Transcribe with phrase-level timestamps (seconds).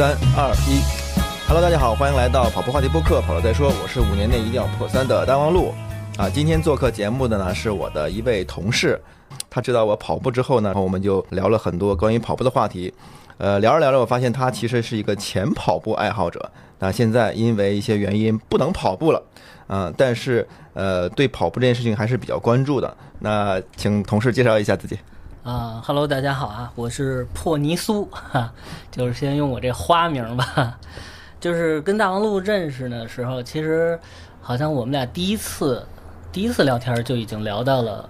[0.00, 0.80] 三二一
[1.46, 5.74] ，Hello，大家好，欢迎来到跑步话题播客，跑了再说，我是五年内一定要破三的大王路
[6.16, 6.26] 啊。
[6.26, 8.98] 今天做客节目的呢是我的一位同事，
[9.50, 12.90] 他知道我跑步之后呢，然后我们就聊了很多关于跑步的话题。
[13.36, 19.22] 呃，聊着聊着，我发现他其实是一个前跑步爱好者，那现在因为一些原因不能跑步了，
[19.66, 22.96] 啊，但是呃，对跑步这件事情还是比较关注的。
[23.18, 24.98] 那请同事介绍一下自己。
[25.42, 28.52] 啊哈喽，大家好啊，我是破泥苏，哈，
[28.92, 30.78] 就是先用我这花名吧。
[31.40, 33.98] 就是跟大王路认识的时候，其实
[34.42, 35.82] 好像我们俩第一次
[36.30, 38.06] 第一次聊天就已经聊到了，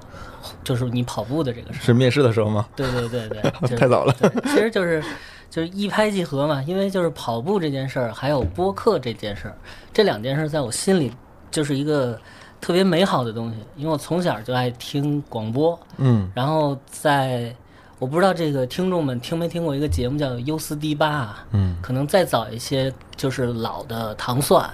[0.64, 1.80] 就是你跑步的这个事。
[1.80, 2.66] 是面试的时候吗？
[2.74, 3.40] 对对对对，
[3.78, 4.12] 太早了。
[4.46, 5.00] 其实就是
[5.48, 9.54] 就是一拍即合嘛，因为就是跑步这件事儿，还有播客这件事儿，
[9.92, 11.12] 这两件事在我心里
[11.48, 12.20] 就是一个。
[12.60, 17.54] 特别美好的东西，因为我从小就爱听广播，嗯，然后在
[17.98, 24.68] 我不知道这个听众们听没听过一个节目叫《优思迪吧》，嗯，可能再早一些就是老的糖蒜，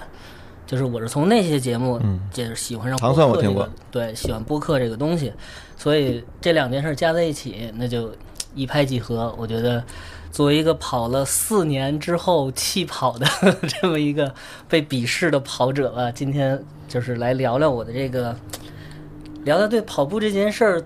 [0.65, 5.33] 就是我是从那些节目，嗯，就是喜欢上糖蒜我听过，对，喜欢播客这个东西，
[5.77, 8.13] 所以这两件事加在一起，那就
[8.55, 9.33] 一拍即合。
[9.37, 9.83] 我觉得
[10.31, 13.25] 作为一个跑了四年之后弃跑的
[13.81, 14.33] 这么一个
[14.69, 16.63] 被鄙视的跑者吧，今天。
[16.89, 18.33] 就是来聊聊我的这个，
[19.43, 20.81] 聊聊对跑步这件事儿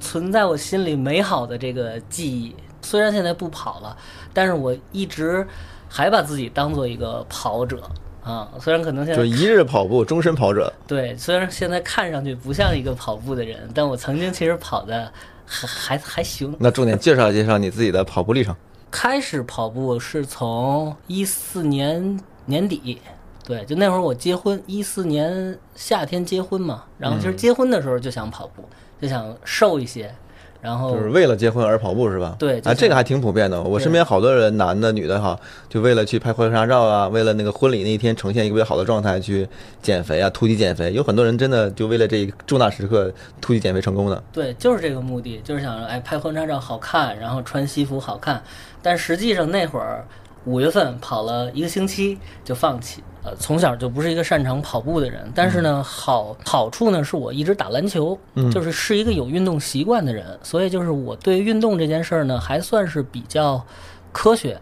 [0.00, 2.56] 存在我心里美好的这个记忆。
[2.80, 3.94] 虽然现在不跑了，
[4.32, 5.46] 但是我一直
[5.90, 7.82] 还把自己当做一个跑者
[8.24, 8.48] 啊。
[8.58, 10.72] 虽然可能现在就一日跑步，终身跑者。
[10.86, 15.12] 对，虽然现在看上去不像一个跑步的人，但我曾经其实跑的
[15.44, 16.56] 还还还行。
[16.58, 18.56] 那重点介绍介绍你自己的跑步历程。
[18.92, 23.00] 开始跑步是从一四年年底。
[23.44, 28.64] 对，就那会儿我结婚，一四年夏天结婚嘛，然后其实结婚的时候就想跑步，
[29.00, 30.14] 就想瘦一些，
[30.62, 32.36] 然后就是为了结婚而跑步是吧？
[32.38, 33.60] 对，啊，这个还挺普遍的。
[33.60, 35.36] 我身边好多人，男的、女的哈，
[35.68, 39.48] 就为了去拍婚纱照啊，为了那个婚礼那一天呈现一个比较好的状态去
[39.82, 40.92] 减肥啊，突击减肥。
[40.92, 44.22] 有很多人真的就为了这一重大时刻突击减肥成功的。
[44.32, 48.40] 对，就是这个目的，就是想着哎拍婚纱照好看，然后穿西服好看。
[48.80, 50.06] 但实际上那会儿
[50.44, 53.02] 五月份跑了一个星期就放弃。
[53.24, 58.18] 呃，从小就不是一个擅长跑步的人，但是呢，好好处呢是我一直打篮球，
[58.50, 63.64] 就是是一个有运动习惯的人，所以就是我对运动这件事儿呢还算是比较
[64.10, 64.60] 科学，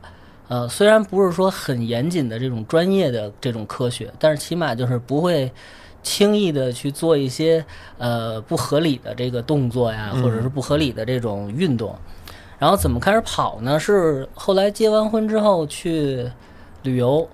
[0.48, 5.50] 呃，虽然不是说很严谨的这种专业的这种科学，但是起码就是不会
[6.02, 7.64] 轻易的去做一些
[7.96, 11.96] 呃不合理的这个动作呀，或者是不合理的这种运动。
[12.58, 13.80] 然后怎么开始跑呢？
[13.80, 16.30] 是后来结完婚之后去
[16.82, 17.26] 旅游。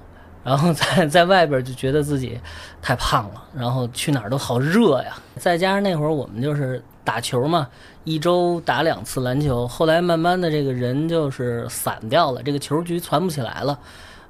[0.46, 2.38] 然后在在外边就觉得自己
[2.80, 5.16] 太胖了，然后去哪儿都好热呀。
[5.34, 7.66] 再加上那会儿我们就是打球嘛，
[8.04, 9.66] 一周打两次篮球。
[9.66, 13.76] 后来慢慢的这个人就是散掉了，这个球局攒不起来了，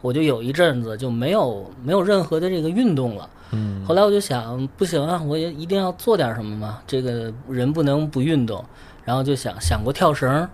[0.00, 3.28] 我就有一阵子就没有没有任何的这个运动了。
[3.50, 3.84] 嗯。
[3.84, 6.78] 后来我就想，不行啊，我也一定要做点什么嘛。
[6.86, 8.64] 这个人不能不运动。
[9.04, 10.48] 然后就想想过跳绳，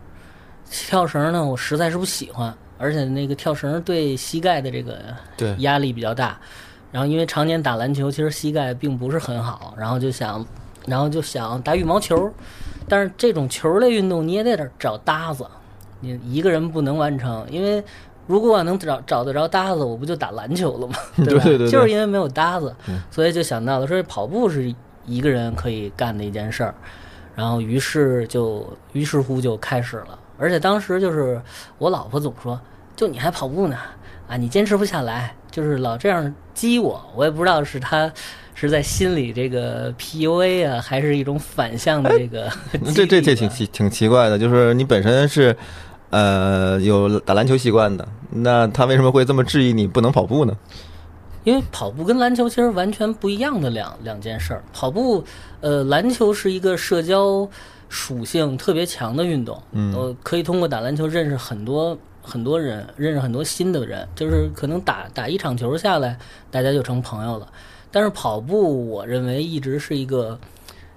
[0.69, 2.53] 跳绳呢，我实在是不喜欢。
[2.83, 4.99] 而且那个跳绳对膝盖的这个
[5.59, 6.37] 压力比较大，
[6.91, 10.45] 然后因为常年打篮球，其实膝盖并不是很好，然后就想，
[10.87, 12.29] 然后就想打羽毛球，
[12.89, 15.47] 但是这种球类运动你也得找搭子，
[16.01, 17.81] 你一个人不能完成，因为
[18.27, 20.95] 如果我能找找得着搭子，我不就打篮球了吗？
[21.25, 21.45] 对吧？
[21.71, 22.75] 就是因为没有搭子，
[23.13, 24.75] 所以就想到了说跑步是
[25.07, 26.75] 一个人可以干的一件事儿，
[27.37, 31.41] 然后于是就于是乎就开始了，而且当时就是
[31.79, 32.61] 我老婆总说。
[33.03, 33.77] 就你还跑步呢，
[34.29, 38.09] 啊，你坚持不下来，就是老这样激我，我也不知道是他
[38.55, 42.49] 是在心里这个 PUA 啊，还是一种反向的这个。
[42.95, 45.57] 这这这挺奇挺奇怪的，就是你本身是
[46.11, 50.57] 呃有打篮球习惯的，那他为什么会这么质疑你不能跑步呢？
[51.43, 54.63] 因为跑步跟篮球其实完全不一样的两两件事儿。
[54.73, 55.25] 跑步，
[55.61, 57.49] 呃，篮球是一个社交
[57.89, 61.99] 属性特别强的运动，嗯，我可以通过打篮球认识很多。
[62.23, 66.17] 很多人认识很多新的人，就是可能打打一场球下来，
[66.51, 67.53] 大家就成朋友了。
[67.91, 70.39] 但是跑步，我认为一直是一个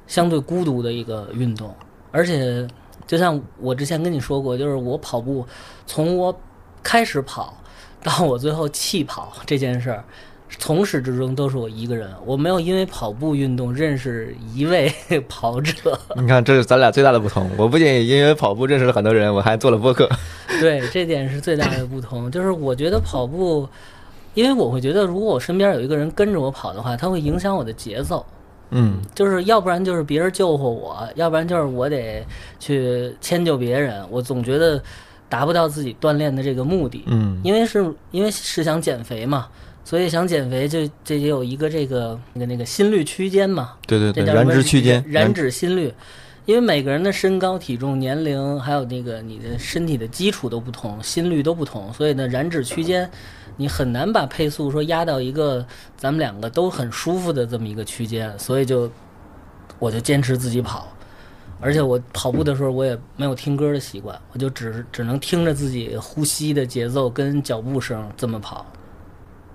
[0.07, 1.75] 相对孤独的一个运动。
[2.11, 2.65] 而且，
[3.05, 5.45] 就像我之前跟你说过，就是我跑步，
[5.85, 6.39] 从我
[6.81, 7.57] 开始跑
[8.01, 10.05] 到我最后弃跑这件事儿。
[10.49, 14.91] 从始至终都是我一个人，我没有因为跑步运动认识一位
[15.27, 15.99] 跑者。
[16.15, 17.49] 你看，这是咱俩最大的不同。
[17.57, 20.09] 我不仅因为跑步认识了很多人，我还做了播客。
[20.61, 22.29] 对，这点是最大的不同。
[22.31, 23.67] 就是我觉得跑步，
[24.33, 28.25] 因为我会觉得，如果我身边有一个人跟着我跑的话，他会影响我的节奏。
[28.71, 32.25] 嗯，就是要不然就是别人救活我，要不然就是我得
[32.59, 34.03] 去迁就别人。
[34.09, 34.81] 我总觉得
[35.29, 37.03] 达不到自己锻炼的这个目的。
[37.07, 39.47] 嗯因为是因为是想减肥嘛，
[39.85, 45.93] 所以想减肥就这也有一个这个那个那个心率区间嘛，对对对，燃脂区间，燃脂心率。
[46.45, 53.09] 因为每个人的身高、体重、年龄，还有那个你的身体的基础都不同，心率都不同，所以呢，燃脂区间
[53.57, 55.65] 你很难把配速说压到一个
[55.97, 58.91] 咱们两个都很舒服的这么一个区间，所以就
[59.79, 60.87] 我就坚持自己跑，
[61.59, 68.65] 而且我跑步的时候我也没有听歌的习惯，我就只只能听着自己呼吸的节奏跟脚步声这么跑。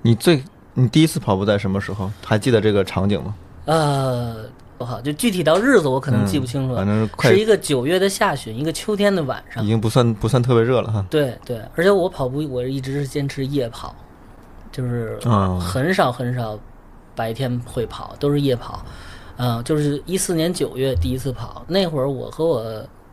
[0.02, 0.42] 你最
[0.74, 2.10] 你第一次跑步在什么时候？
[2.24, 3.34] 还记得这个场景吗？
[3.66, 4.36] 呃，
[4.78, 6.78] 不好，就具体到日子我可能记不清楚了。
[6.78, 9.66] 反正是快是一个九月的下旬，一个秋天的晚上已。
[9.66, 11.04] 经不算不算特别热了哈。
[11.10, 13.94] 对对，而且我跑步我一直是坚持夜跑，
[14.72, 16.58] 就是啊很少很少
[17.14, 18.84] 白天会跑，都是夜跑。
[19.36, 22.62] 嗯、就是一四年九月第一次跑，那会儿我和我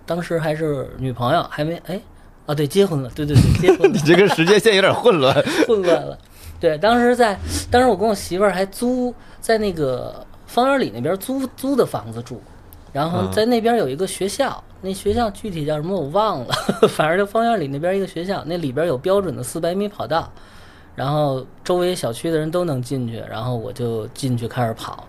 [0.06, 2.00] 当时还是女朋友，还没哎
[2.46, 5.34] 啊对结婚了，对对对结婚了 你，这个时间线有点混乱。
[5.68, 6.18] 混乱了。
[6.60, 7.38] 对，当时在，
[7.70, 12.42] 当时我跟我媳妇儿还租在那个方圆里那边租租的房子住，
[12.92, 16.54] 然后嗯在那边有一个学校，那学校具体叫什么我忘了，
[16.90, 20.32] 反正就方圆里那边一个学校，那里边有标准的四百米跑道，
[20.96, 25.06] 然后周围小区的人都能进去，然后我就进去开始跑。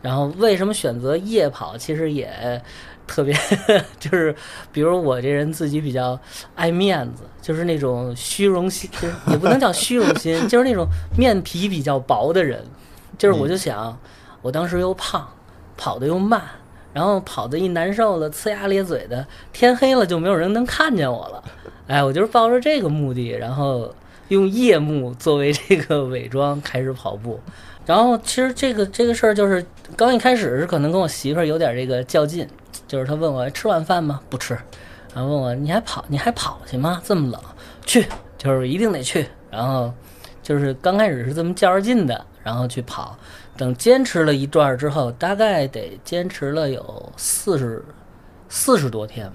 [0.00, 1.76] 然后为什么选择夜跑？
[1.76, 2.62] 其实也
[3.08, 3.34] 特别，
[3.98, 4.32] 就是
[4.70, 6.16] 比如我这人自己比较
[6.54, 12.64] 爱面子，就是那种虚荣心，就是也不能叫虚荣心，就是那种面皮比较薄的人。
[13.16, 13.98] 就是我就想，
[14.42, 15.26] 我当时又胖，
[15.76, 16.40] 跑得又慢，
[16.92, 21.42] 然后跑得一难受了，呲牙咧嘴的，天黑了就没有人能看见我了。
[21.88, 23.92] 哎，我就是抱着这个目的，然后
[24.28, 27.40] 用夜幕作为这个伪装开始跑步。
[27.84, 29.64] 然后其实这个这个事儿就是
[29.96, 32.46] 刚一开始是可能跟我媳妇儿有点这个较劲，
[32.88, 34.20] 就是他问我吃晚饭吗？
[34.28, 34.58] 不吃，
[35.14, 37.00] 然后问我你还跑你还跑去吗？
[37.04, 37.40] 这么冷，
[37.86, 39.28] 去就是一定得去。
[39.50, 39.92] 然后
[40.42, 43.16] 就是刚开始是这么较着劲的，然后去跑。
[43.56, 47.84] 等坚持了一段之后，大概得坚持了有四十
[48.48, 49.30] 四十多天，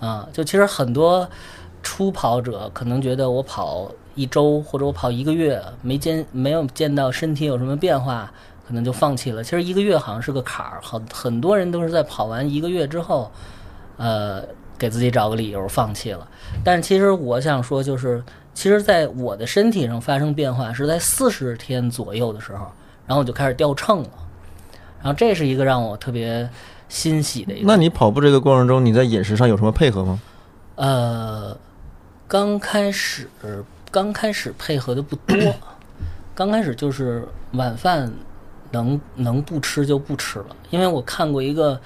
[0.00, 1.28] 啊，就其实很多
[1.82, 8.32] 初跑者可能觉得我跑一周或者我跑一个月没见没有见到身体有什么变化，
[8.66, 9.44] 可能就放弃了。
[9.44, 13.30] 其实一个月好像是个坎儿，很很多人都是在跑完一个月之后，
[13.96, 14.42] 呃，
[14.78, 16.26] 给自己找个理由放弃了。
[16.64, 18.22] 但是其实我想说，就是
[18.54, 22.66] 其实在我的身体上发生变化是在四十天左右的时候，
[23.06, 24.10] 然后我就开始掉秤了，
[25.02, 26.48] 然后这是一个让我特别
[26.88, 27.66] 欣喜的一个。
[27.66, 30.20] 那你跑步这个过程中，你在饮食上有什么配合吗？
[30.76, 31.56] 呃，
[32.26, 33.28] 刚开始
[33.90, 35.36] 刚开始配合的不多，
[36.34, 38.12] 刚开始就是晚饭
[38.74, 41.80] 能能不吃就不吃了，因为我看过一个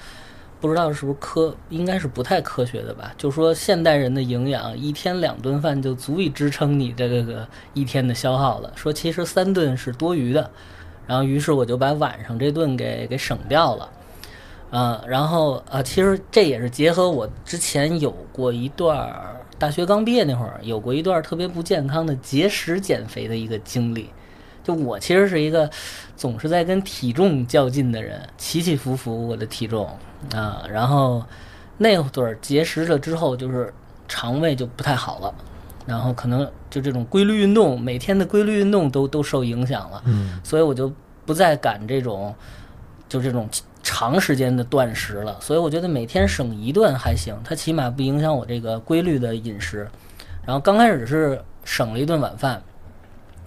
[0.59, 10.49] 不知道是不是科，应该是不太科学的吧，就说现代人的营养一天两顿饭就足以支撑你这个个一天的消耗了，说其实三顿是多余的，
[11.05, 13.89] 然后于是我就把晚上这顿给给省掉了。
[14.71, 24.09] 啊，然后啊，其实这也是结合我之前有过一段儿大学刚毕业那会儿，有过一段特别不健康的节食减肥的一个经历。
[24.69, 25.67] 就我其实是一个
[26.15, 29.89] 总是在跟体重较劲的人，起起伏伏我的体重
[30.31, 31.23] 啊，然后
[31.75, 33.73] 那会儿节食了之后，就是
[34.07, 35.33] 肠胃就不太好了，
[35.87, 40.93] 然后可能就这种规律运动，每天的规律运动都都受影响了，嗯，所以我就
[41.25, 42.35] 不再赶这种
[43.07, 43.49] 就这种
[43.81, 45.35] 长时间的断食了。
[45.41, 49.89] 所以我觉得每天省一顿还行，它起码不影响我这个规律的饮食。
[50.45, 52.61] 然后刚开始是省了一顿晚饭，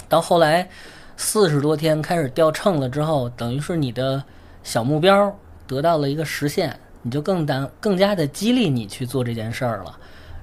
[0.09, 0.69] 到后来
[1.17, 4.23] 四十多天开始掉秤了之后，等于是你的
[4.63, 9.99] 小目标得到了一个实现，你就更当更加的激励你去做这件事儿了。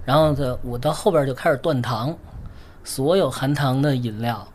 [0.06, 2.16] 然后呢，我到后边就开始断糖，
[2.84, 4.48] 所有含糖的饮料，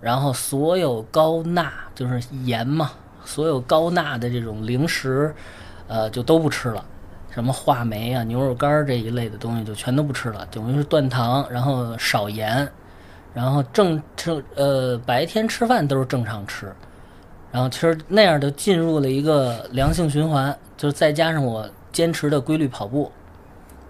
[0.00, 2.92] 然后所有高钠就是盐嘛，
[3.24, 5.34] 所有高钠的这种零食，
[5.88, 6.84] 呃，就都不吃了。
[7.30, 12.66] 什么话梅啊、牛肉干这一类的东西就全都不吃了，等于是断糖，然后少盐，
[13.36, 16.72] 然后正吃呃白天吃饭都是正常吃，
[17.52, 23.12] 然后其实那样就进入了一个良性循环，就是再加上我坚持的规律跑步，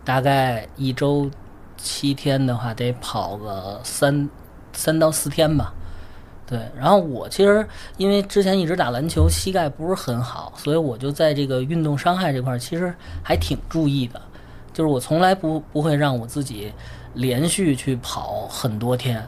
[0.04, 1.30] 大概一周
[1.76, 4.28] 七天的话得跑个三
[4.72, 5.72] 三到四天吧。
[6.44, 7.64] 对，然后我其实
[7.98, 14.20] 因为之前一直打篮球，膝盖不是很好，所以我就在这个运动伤害这块其实还挺注意的，
[14.72, 16.72] 就是我从来不不会让我自己
[17.14, 19.24] 连续去跑很多天，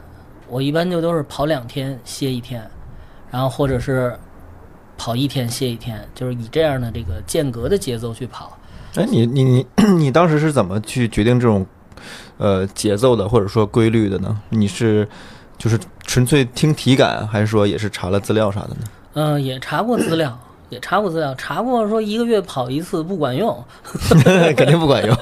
[0.49, 2.67] 我一般就都是跑两天歇一天，
[3.31, 4.17] 然后或者是
[4.97, 8.57] 跑一天歇一天，就是以这样的这个间隔的节奏去跑。
[8.95, 9.65] 哎，你你你
[9.97, 11.65] 你当时是怎么去决定这种
[12.37, 14.41] 呃节奏的，或者说规律的呢？
[14.49, 15.07] 你是
[15.57, 18.81] 就是纯粹听体感，还是说也是查了资料啥的呢？
[19.13, 23.63] 嗯、也查过资料，也查过资料，查过说一个月跑一次不管用，
[24.55, 25.15] 肯定不管用，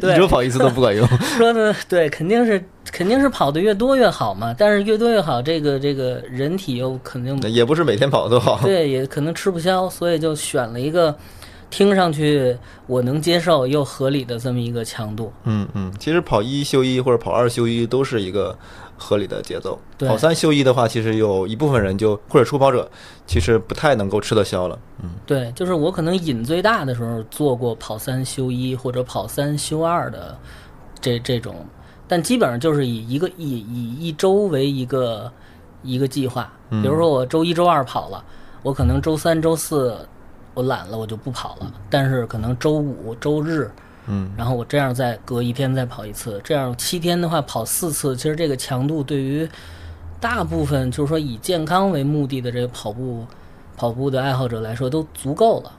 [0.00, 1.06] 对一周跑一次都不管用。
[1.36, 8.60] 说的对，肯定是肯定是跑的越多越好嘛，但是越多越好，这个这个人体又肯定也不是每天跑都好。
[8.62, 11.14] 对，也可能吃不消，所以就选了一个
[11.68, 15.32] 听上去我能接受又合理的这么一个强度。
[15.44, 18.56] 嗯嗯，其实跑一休一或者跑二休一都是一个
[18.96, 19.78] 合理的节奏。
[19.98, 22.90] 对跑三休一的话，其实有一部分人就或者初跑者，
[23.26, 24.78] 其实不太能够吃得消了。
[25.02, 30.36] 嗯对，就是我可能瘾最大的时候做过跑三休一或者跑三休二的
[31.00, 31.66] 这这种，
[32.08, 35.30] 但基本上就是以一个以以一周为一个
[35.82, 36.50] 一个计划。
[36.68, 38.24] 比如说我周一周二跑了，
[38.62, 39.96] 我可能周三周四
[40.54, 41.72] 我懒了，我就不跑了。
[41.88, 43.70] 但是可能周五周日，
[44.06, 49.48] 嗯，然后我这样再隔一天再跑一次，这样七天的话跑四次，其实这个强度对于
[50.20, 53.26] 大部分就是说以健康为目的的这个跑步
[53.76, 55.72] 跑步的爱好者来说都足够了。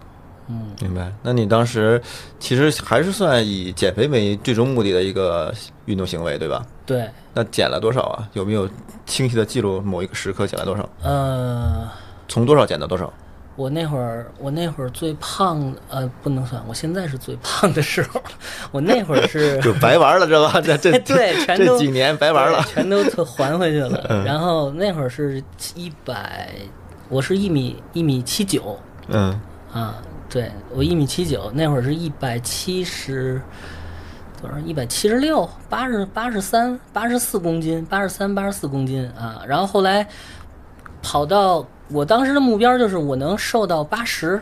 [0.49, 1.11] 嗯，明白。
[1.23, 2.01] 那你当时
[2.39, 5.53] 其实还是算以减肥为最终目的的一个
[5.85, 6.65] 运动行为，对吧？
[6.85, 8.29] 对，那减了多少啊？
[8.33, 8.69] 有没有
[9.05, 10.87] 清晰的记录某一个时刻减了多少？
[11.01, 11.89] 呃，
[12.29, 13.11] 从多少减到多少？
[13.57, 18.21] 我那会儿我那会儿最胖，呃，不能算，我现在是最胖的时候，
[18.71, 20.61] 我那会儿是 就白玩了，知道吧？
[20.61, 22.63] 这 这对全这都几年白玩了。
[22.71, 24.23] 全都特还回去了。
[24.23, 26.53] 然后那会儿是一百，
[27.09, 29.37] 我是一米一米七九嗯
[29.73, 29.95] 啊，
[30.29, 33.41] 对我一米七九，那会儿是一百七十
[34.39, 34.59] 多少？
[34.59, 39.41] 一百七十六，八十八十三，八十四公斤，八十三八十四公斤啊。
[39.47, 40.07] 然后后来
[41.01, 44.41] 跑到我当时的目标就是我能瘦到八十。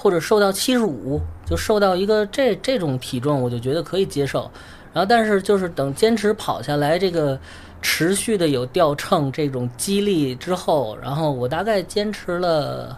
[0.00, 4.48] 或者瘦到七十五，就瘦到一个这这种体重，我就觉得可以接受。
[4.92, 7.36] 然后，但是就是等坚持跑下来，这个
[7.82, 12.96] 持续的有掉秤这种激励之后，然后我大概坚持了，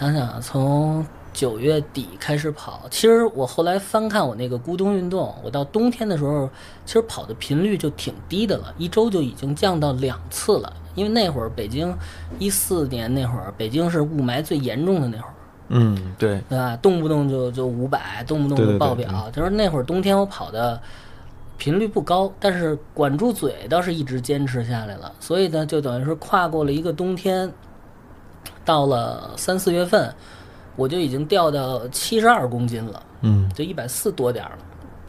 [0.00, 2.84] 想想从九月底开始跑。
[2.90, 6.48] 其实我后来翻看我那个咕咚运动，我到冬天的时候，
[6.86, 10.72] 其实跑的频率就挺低的了，一周就已经降到两次了。
[10.94, 11.94] 因为那会儿北京
[12.38, 15.34] 一四年那会儿，北京是雾霾最严重的那会儿。
[15.68, 16.74] 嗯，对，对吧？
[16.78, 19.30] 动不动就就五百，动不动对对对就爆表。
[19.30, 20.80] 就是那会儿冬天我跑的
[21.58, 25.12] 频率不高，但是管住嘴倒是一直坚持下来了。
[25.20, 27.52] 所以呢，就等于是跨过了一个冬天，
[28.64, 30.14] 到了三四月份，
[30.76, 34.58] 我就已经掉到七十二公斤了，嗯就一百四多点儿了，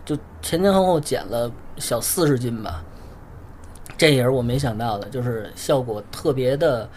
[0.06, 2.84] 就前前后后减了小四十斤吧。
[3.98, 6.88] 这也是我没想到的，就是效果特别的。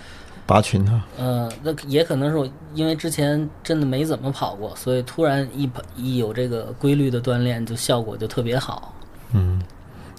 [0.47, 1.07] 拔群啊。
[1.19, 8.95] 嗯，那也可能是我因为之前真的没怎么跑过，所以突然一跑一有这个规律的锻炼，就效果就特别好。
[9.33, 9.63] 嗯，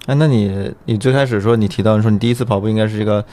[0.08, 3.24] 哎，那你你最开始说你提到你说你第一次跑步应该是这个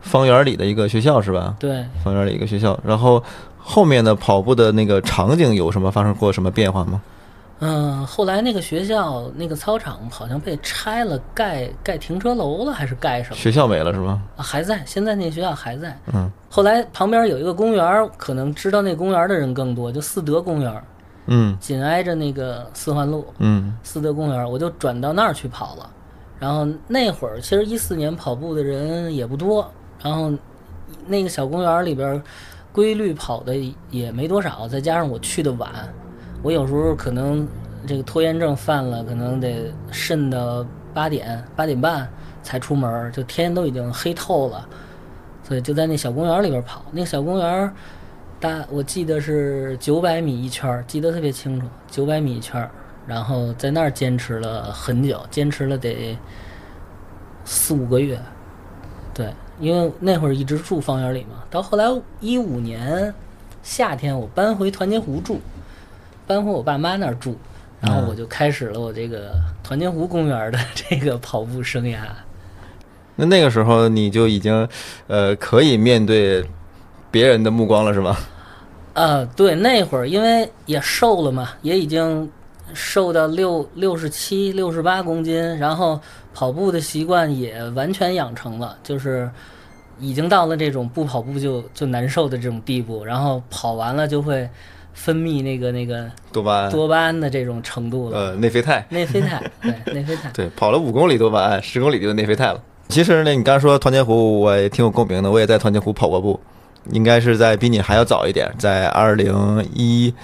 [0.00, 1.54] 方圆里的一个学校是吧？
[1.60, 3.22] 对，方圆里一个学校，然后
[3.68, 7.02] 后面的跑步的那个场景有什么发生过什么变化吗？
[7.58, 13.36] 嗯，后来那个学校那个操场好像被拆了，盖盖停车楼了，还是盖什么？
[13.36, 14.22] 学校没了是吗？
[14.36, 15.98] 啊，还在，现在那学校还在。
[16.12, 20.82] 嗯后来旁边有一个公园，可能知道那公园的人更多，就四德公园，
[21.26, 23.26] 嗯紧挨着那个四环路。
[23.38, 25.90] 嗯四德公园，我就转到那儿去跑了。
[26.38, 29.66] 然后那会儿其实一四年跑步的人也不多，
[30.02, 30.30] 然后
[31.06, 32.22] 那个小公园里边
[32.76, 33.56] 规律跑的
[33.90, 35.70] 也没多少，再加上我去的晚，
[36.42, 37.48] 我有时候可能
[37.86, 42.06] 这个拖延症犯了，可能得慎到八点八点半
[42.42, 44.68] 才出门，就天都已经黑透了，
[45.42, 46.84] 所以就在那小公园里边跑。
[46.92, 47.72] 那个小公园
[48.38, 52.68] 大我记得是九百米一圈，记得特别清楚，九百米一圈。
[53.06, 56.18] 然后在那儿坚持了很久，坚持了得
[57.46, 58.20] 四五个月。
[59.14, 61.84] 对，因为那会儿一直住方圆里嘛，到后来
[62.20, 63.12] 一五年
[63.62, 65.40] 夏天我搬回团结湖住，
[66.26, 67.36] 搬回我爸妈那儿住，
[67.80, 69.32] 然后我就开始了我这个
[69.62, 71.98] 团结湖公园的这个跑步生涯。
[73.16, 74.68] 那那个时候你就已经
[75.06, 76.44] 呃可以面对
[77.10, 78.16] 别人的目光了是吗？
[78.92, 82.30] 呃，对，那会儿因为也瘦了嘛，也已经
[82.74, 86.00] 瘦到六六十七、六十八公斤，然后
[86.34, 89.30] 跑步的习惯也完全养成了，就是
[89.98, 94.48] 已经到了这种不跑步就就难受的这种地步，然后跑完了就会
[94.92, 102.60] 分泌那个那个多巴胺，多巴胺的这种程度了，呃内啡肽，内啡肽， 对，内啡肽，对，跑了五公里多巴胺，十公里就内啡肽了。
[102.88, 106.38] 其实呢，你刚才说团结湖，我也挺有共鸣的，我也在团结湖跑过步，
[106.92, 110.14] 应该是在比你还要早一点，在二零一，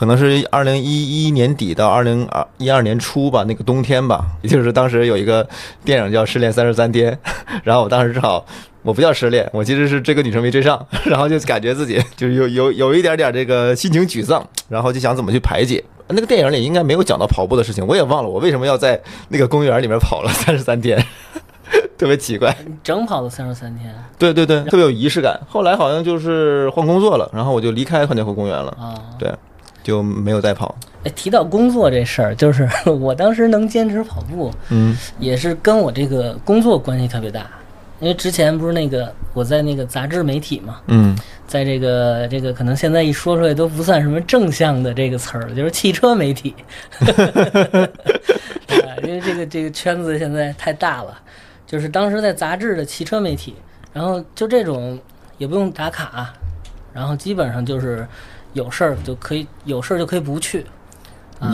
[0.00, 5.46] 可能是二零一一年底到二零二一二年初吧，那个冬天吧，也就是当时有一个
[5.84, 7.12] 电影叫《失恋三十三天》，
[7.64, 8.42] 然后我当时正好。
[8.80, 15.84] 我不叫失恋，我其实是这个女生没追上， 然后就感觉自己就是有有有一点点这个心情沮丧，然后就想怎么去排解。
[16.08, 20.98] 那个电影里应该没有讲到跑步的事情，我也忘了我为什么要在那个公园里面跑了 三十三天，
[21.98, 22.56] 特别奇怪。
[22.82, 23.94] 整跑了三十三天？
[24.18, 25.38] 对对对，特别有仪式感。
[25.46, 28.74] 后来好像就是换工作了，然后我就离开团结湖公园了。
[28.80, 29.30] 啊，对，
[29.82, 30.74] 就没有再跑。
[31.04, 32.68] 哎，提到工作这事儿，就是
[33.00, 37.46] 我当时能坚持跑步，嗯，也是跟我这个工作关系特别大。
[38.00, 41.14] 因为之前不是那个我在那个杂志媒体嘛，嗯，
[41.46, 46.54] 在这个这个可能现在一说出来都不算什么正向的这个词儿，就是汽车媒体，
[49.04, 51.14] 因为这个这个圈子现在太大了，
[51.66, 53.54] 就是当时在杂志的汽车媒体，
[53.92, 54.98] 然后就这种
[55.36, 56.32] 也不用打卡，
[56.94, 58.06] 然后基本上就是
[58.52, 60.64] 有事儿就可以有事儿就可以不去，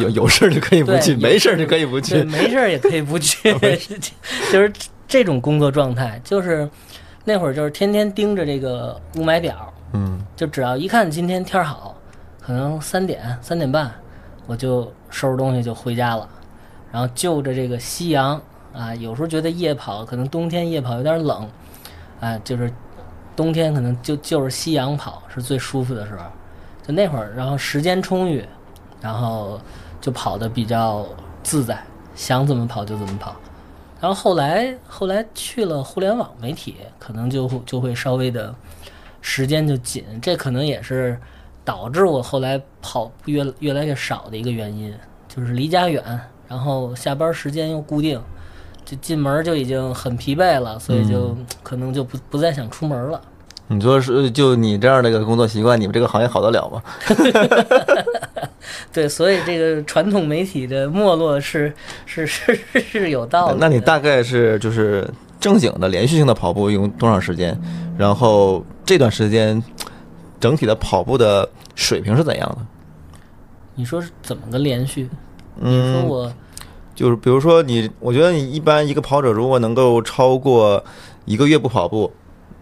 [0.01, 3.53] 有有事儿就可以不去，没事儿就可以不去，没事儿也可以不去
[4.53, 4.73] 就是。
[5.09, 6.69] 这种工作状态就是，
[7.23, 11.97] 那会儿就是天天盯着这个雾霾表，嗯，就只要一看今天天儿好，
[12.43, 13.89] 可能三点三点半，
[14.49, 16.29] 我就收拾东西就回家了，
[16.91, 18.43] 然后就着这个夕阳
[18.75, 21.49] 啊，有时候觉得夜跑可能冬天夜跑有点冷，
[22.19, 22.69] 啊，就是
[23.37, 26.25] 冬天可能就就是夕阳跑是最舒服的时候，
[26.87, 28.45] 就那会儿，然后时间充裕，
[29.01, 29.61] 然后
[30.01, 31.05] 就跑的比较
[31.43, 31.83] 自在，
[32.15, 33.35] 想怎么跑就怎么跑。
[34.01, 38.55] 然后后来后来去了互联网媒体，可能就就会稍微的
[39.21, 41.19] 时间就紧，这可能也是
[41.65, 44.95] 导致我后来跑越越来越少的一个原因，
[45.27, 48.23] 就是离家远，然后下班时间又固定，
[48.85, 53.21] 就进门就已经很疲惫了，所以就可能就不不再想出门了。
[53.69, 56.83] 你说是就你这样的一个工作习惯，你们这个行业好得了吗？
[58.93, 61.73] 对，所以这个传统媒体的没落是
[62.07, 63.57] 是是是有道理。
[63.59, 65.09] 那你大概是就是
[65.41, 67.59] 正经的连续性的跑步用多长时间？
[67.99, 69.61] 然后这段时间
[70.39, 72.59] 整体的跑步的水平是怎样的？
[73.75, 75.09] 你说是怎么个连续？
[75.57, 76.33] 你说我
[76.95, 80.85] 就是比如说你，我觉得你一般一个跑者如果能够超过
[81.25, 82.13] 一个月不跑步。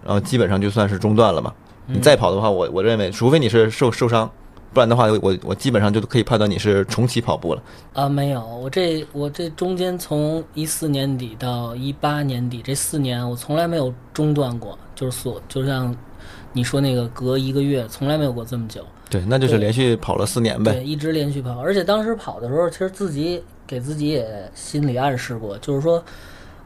[0.05, 1.53] 然后基本上就算是中断了嘛。
[1.87, 4.31] 你再跑的话，我我认为，除非你是受受伤，
[4.73, 7.63] 不然的话，我我基本上就可以判断你是重启跑步了。
[7.93, 15.95] 啊，没有，我这我这中间从一四年底到一八年底这四年，我从来没有中断过，就是所就像
[16.55, 18.83] 你说那个隔一个月，从来没有过这么久。
[19.11, 20.73] 对，那就是连续跑了四年呗。
[20.73, 26.03] 对，一直连续跑，而且当时跑的时候，其实自己给自己也心理暗示过，就是说。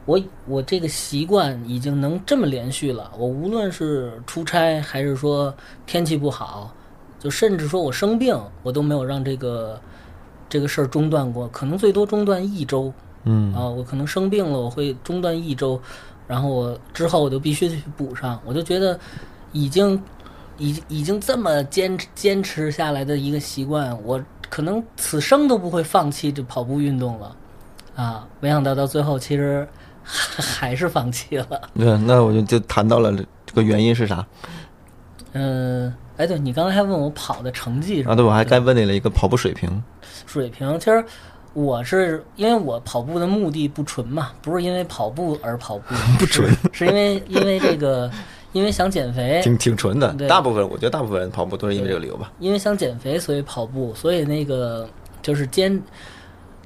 [0.09, 3.11] 我我这个习惯已经能这么连续了。
[3.15, 5.53] 我无论是出差还是说
[5.85, 6.73] 天气不好，
[7.19, 9.79] 就甚至说我生病，我都没有让这个
[10.49, 11.47] 这个事儿中断过。
[11.49, 12.91] 可能最多中断一周，
[13.25, 15.79] 嗯啊，我可能生病了，我会中断一周，
[16.27, 18.41] 然后我之后我就必须去补上。
[18.47, 18.99] 我就觉得
[19.51, 20.01] 已经
[20.57, 24.19] 已已经这么坚持坚持下来的一个习惯，我
[24.49, 27.35] 可能此生都不会放弃这跑步运动了
[27.95, 28.27] 啊！
[28.39, 29.67] 没想到到最后，其实。
[30.37, 31.47] 还是放弃了。
[31.77, 33.13] 对，那我就就谈到了
[33.45, 34.25] 这个原因是啥？
[35.33, 38.15] 嗯，哎，对你刚才还问我跑的成绩啊？
[38.15, 39.83] 对，我还该问你了一个跑步水平。
[40.25, 41.05] 水平，其实
[41.53, 48.09] 我是因为我跑步的目的不纯嘛，不是因为跑步而跑步， 不纯，是因为因为这个，
[48.51, 50.11] 因为想减肥，挺挺纯的。
[50.27, 52.31] 大部分我觉得大部分人跑步都是因为这个理由吧。
[52.39, 54.89] 因为想减肥，所以跑步，所以那个
[55.21, 55.79] 就是坚。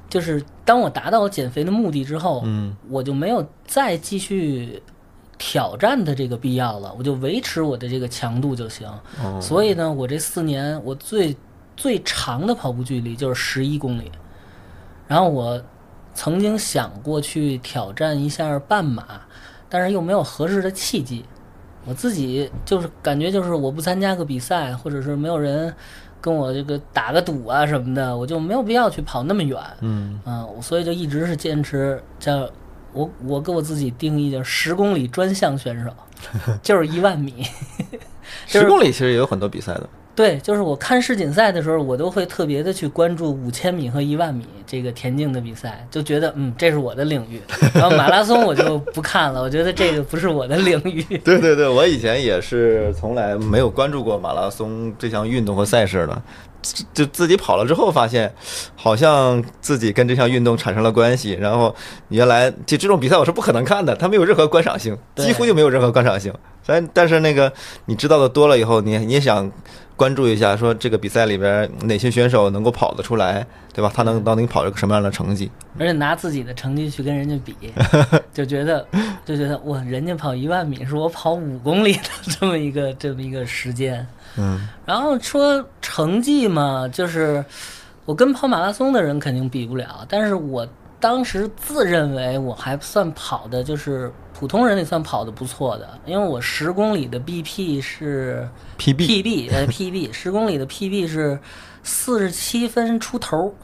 [0.08, 4.80] 就是当我达到减肥的目的之后，嗯，我就没有再继续
[5.36, 8.88] 挑战的这个必要了，我就维持我的这个强度就行。
[9.40, 11.36] 所以呢，我这四年我最
[11.76, 14.12] 最长的跑步距离就是十一公里。
[15.08, 15.60] 然后我
[16.14, 19.04] 曾经想过去挑战一下半马，
[19.68, 21.24] 但是又没有合适的契机。
[21.86, 25.74] 我自己就是感觉就是我不参加个比赛，或者是没有人。
[26.24, 30.18] 跟我这个打个赌啊什么的，我就没有必要去跑那么远，嗯。
[30.24, 32.48] 嗯，所以就一直是坚持叫
[32.94, 35.90] 我我给我自己定义叫十公里专项选手，
[36.62, 37.44] 就是一万米，
[38.48, 39.86] 十公里其实也有很多比赛的。
[40.16, 47.42] 对，就是我看世锦赛的时候，我都会特别的去关注五千米和一万米这个田径的比赛，就觉得嗯，这是我的领域。
[47.74, 51.02] 然后马拉松我就不看了，我觉得这个不是我的领域。
[51.24, 56.22] 对对对，我以前也是从来没有关注过马拉松这项运动和赛事的，
[56.92, 58.32] 就自己跑了之后发现，
[58.76, 61.32] 好像自己跟这项运动产生了关系。
[61.40, 61.74] 然后
[62.10, 66.32] 原来就这种比赛我是不可能看的，它没有任何观赏性，几乎就没有任何观赏性。
[66.66, 67.52] 但但是那个
[67.86, 69.50] 你知道的多了以后，你你也想。
[69.96, 73.90] 关注一下，说这个比赛里边哪些选手能够跑得出来，对吧？
[73.94, 75.50] 他能到底跑一个什么样的成绩？
[75.78, 77.54] 而且拿自己的成绩去跟人家比，
[78.34, 78.86] 就觉得
[79.24, 84.06] 就觉得哇，人家跑一万米是我跑五公里的这么一个这么一个时间。
[84.36, 87.44] 嗯然后说成绩嘛，就是
[88.04, 90.66] 我跟跑马拉松的人肯定比不了，但是我
[91.04, 101.38] 当时自认为我还算跑的，就是普通人里算跑的不错的，因为我十公里的 BP 是，PB，PB 呃 PB 十公里的 PB 是
[101.82, 103.54] 四十七分出头，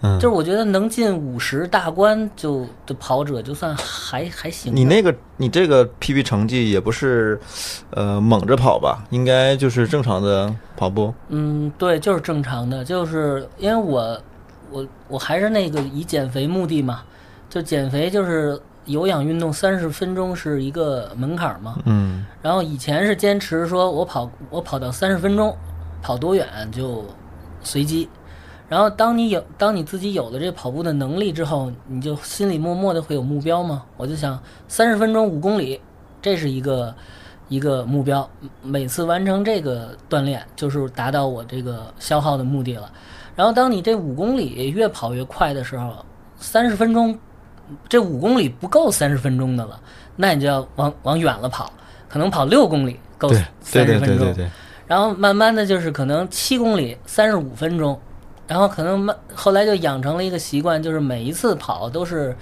[0.00, 4.74] 嗯就是我觉得能进五十大关就的跑者就算还还行。
[4.74, 7.38] 你那个你这个 PB 成绩也不是，
[7.90, 9.04] 呃，猛着跑吧？
[9.10, 11.14] 应该就是正常的跑步。
[11.28, 14.20] 嗯，对，就是正常的，就是因为我
[14.70, 17.02] 我我还是那个以减肥目的嘛，
[17.48, 21.76] 就减肥就是有氧运动三十分钟是一个门槛嘛。
[21.84, 25.54] 嗯然后以前是坚持说我跑我跑到三十分钟，
[26.00, 27.04] 跑多远就
[27.62, 28.08] 随机。
[28.68, 33.84] 然后当你有当你自己有了这跑步的能力之后，你就心里默默的会有目标嘛。
[33.96, 35.80] 我就想三十分钟五公里，
[36.22, 36.94] 这是一个
[37.48, 38.30] 一个目标，
[38.62, 42.90] 每次完成这个锻炼就是达到我这个消耗的目的了。
[43.40, 46.04] 然后当你这五公里越跑越快的时候，
[46.38, 47.18] 三十分钟
[47.88, 49.80] 这五公里不够三十分钟的了，
[50.14, 51.72] 那你就要往往远了跑，
[52.06, 54.18] 可能跑六公里够三十分钟。
[54.18, 54.50] 对对对，
[54.86, 57.98] 然后慢慢的就是可能七公里三十五分钟，
[58.46, 62.36] 然后可能慢后来就养成了一个习惯，就是每一次跑都是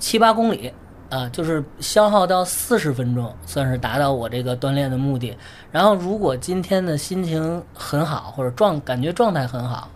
[0.00, 0.72] 七八公里
[1.08, 5.38] 啊，就是消耗到四十分钟，算是达到我这个锻炼的目的。
[5.70, 9.88] 然后如果今天的心情很好，或者状感觉状态很好，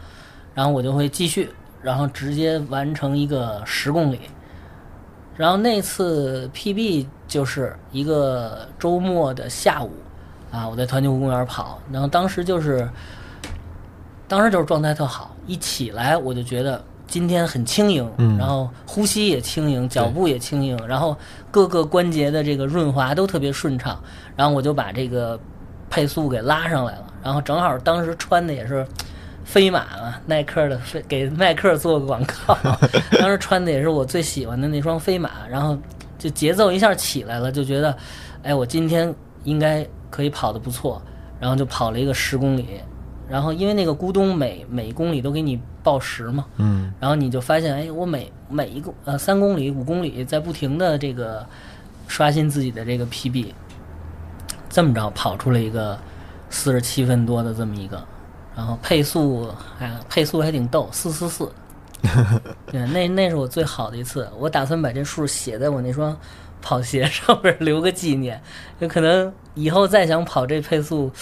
[0.56, 1.50] 然后我就会继续，
[1.82, 4.20] 然后直接完成一个十公里。
[5.36, 9.92] 然后那次 PB 就是一个周末的下午，
[10.50, 12.88] 啊，我在团结湖公园跑，然后当时就是，
[14.26, 21.14] 当时就是状态特好，一起来我就觉得今天很轻盈，嗯然后呼吸也轻盈，脚步也轻盈，然后
[21.50, 24.02] 各个关节的这个润滑都特别顺畅，
[24.34, 25.38] 然后我就把这个
[25.90, 28.86] 配速给拉上来了，然后正好当时穿的也是。
[29.46, 32.58] 飞马嘛，耐克的飞给耐克做个广告，
[33.18, 35.78] 当时穿的也是我最喜欢的那双飞马，然后
[36.18, 37.96] 就节奏一下起来了，就觉得，
[38.42, 41.00] 哎，我今天应该可以跑得不错，
[41.38, 42.66] 然后就跑了一个十公里，
[43.28, 46.92] 然后因为那个咕咚每每公里都给你报时嘛，嗯。
[46.98, 51.46] 然后你就发现，哎，我每每一个呃三公里、五公里在不停的这个
[52.08, 53.46] 刷新自己的这个 PB，
[54.68, 55.96] 这么着跑出了一个
[56.50, 58.02] 四十七分多的这么一个，
[58.56, 61.52] 然后配速哎配速还挺逗，四四四，
[62.72, 66.16] 对，那那是我最好的一次，我打算把这数写在我那双
[66.62, 68.40] 跑鞋上面留个纪念，
[68.78, 71.12] 有可能以后再想跑这配速，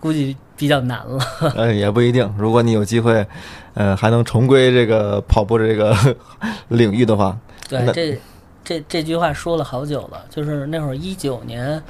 [0.00, 1.18] 估计比较难了。
[1.54, 2.32] 呃，也不一定。
[2.38, 3.26] 如果你有机会，
[3.74, 5.94] 呃，还能重归这个跑步这个
[6.68, 7.36] 领域的话，
[7.68, 8.20] 对，这
[8.64, 11.82] 这这句话说了好久了，就是那会儿一九年，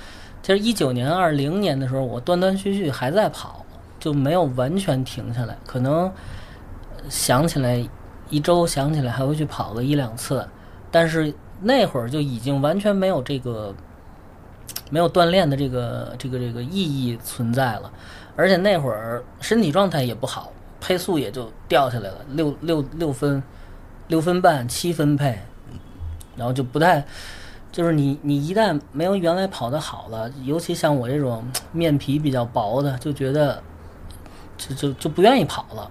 [0.42, 3.57] 其实一九年、二零年的时候，我断断续续还在跑，
[3.98, 6.10] 就没有完全停下来，可能
[7.08, 7.82] 想起来
[8.30, 10.46] 一周想起来还会去跑个一两次，
[10.90, 13.74] 但是那会儿就已经完全没有这个
[14.90, 17.90] 没有锻炼的这个这个这个意义存在了，
[18.36, 23.42] 而且那会儿身体状态也不好，配速也就掉下来了，六六六分
[24.06, 25.38] 六分半七分配，
[26.36, 27.04] 然后就不太，
[27.72, 33.62] 就是你你一旦没有原来跑得好了，尤其像我这种面皮比较薄的，就觉得
[34.58, 35.90] 就就就不愿意跑了。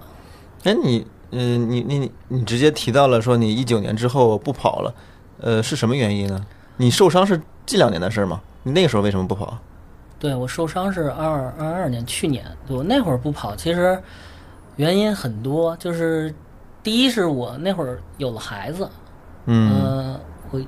[0.64, 4.94] 哎，你，嗯、你你你直接提到了说你一九年之后不跑了，
[5.40, 6.44] 呃，是什么原因呢？
[6.76, 8.40] 你受伤是近两年的事儿吗？
[8.62, 9.58] 你那个时候为什么不跑？
[10.20, 14.00] 对我受伤是二二二年，去年对我那会儿不跑，其实
[14.76, 16.34] 原因很多，就是
[16.82, 18.90] 第一是我那会儿有了孩子，
[19.46, 20.60] 嗯呃，我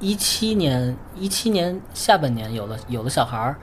[0.00, 3.56] 一七年一七年下半年有了有了小孩儿，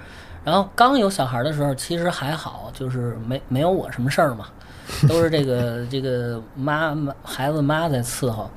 [0.44, 4.48] 然后刚有小孩儿的时候，其实还好，就是没没有我什么事儿嘛，
[5.08, 8.50] 都是这个这个妈妈孩子妈在伺候，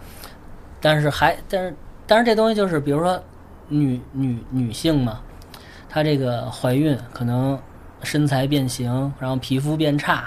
[0.80, 1.74] 但是还但是
[2.06, 3.22] 但是这东西就是比如说
[3.68, 5.20] 女女女性嘛，
[5.88, 7.58] 她这个怀孕可能
[8.02, 10.24] 身材变形，然后皮肤变差，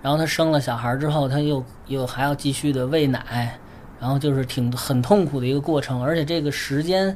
[0.00, 3.58] 然后她生了小孩儿之后，她又又还要继续的喂奶，
[4.00, 7.14] 然后就是挺很痛苦的一个过程，而且这个时间，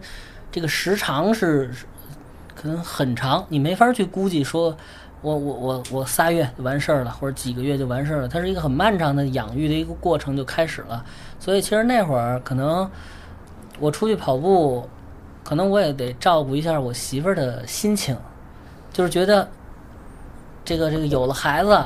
[0.51, 1.87] 这个时长是是
[2.61, 4.77] 可能很长，你没法去估计说，
[5.23, 11.05] 我我我我仨月就完事儿了，或者几个月就完事儿了，它是一个很漫长的养育的一个过程就开始了。
[11.39, 12.91] 所以其实那会儿可能
[13.79, 14.89] 我出去跑步，
[15.45, 18.17] 可能我也得照顾一下我媳妇儿的心情，
[18.93, 19.49] 就是觉得
[20.65, 21.81] 这个这个有了孩子，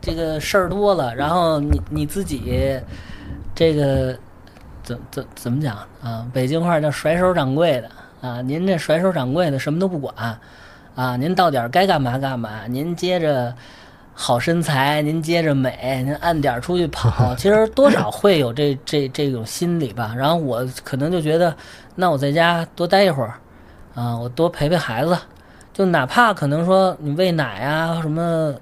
[0.00, 2.80] 这个事儿多了，然后你你自己
[3.54, 4.18] 这个
[4.82, 6.26] 怎怎怎么讲啊？
[6.32, 7.88] 北京话叫甩手掌柜的
[8.20, 10.14] 啊，您这甩手掌柜的什么都不管
[10.94, 13.54] 啊，您到点儿该干嘛干嘛，您接着。
[14.20, 20.12] 好身材，您接着美，您按点儿出去跑， 其实多少会有这这这种心理吧。
[20.18, 21.54] 然后我可能就觉得，
[21.94, 23.34] 那我在家多待一会儿，
[23.94, 25.16] 啊，我多陪陪孩子，
[25.72, 28.52] 就哪怕可能说你喂奶啊什么，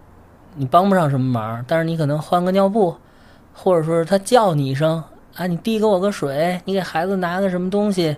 [0.57, 2.95] 你帮不上什么忙，但是你可能换个尿布，
[3.55, 5.03] 或者说他叫你一声，
[5.37, 8.15] 啊，你递给我个水，你给孩子拿个什么东西，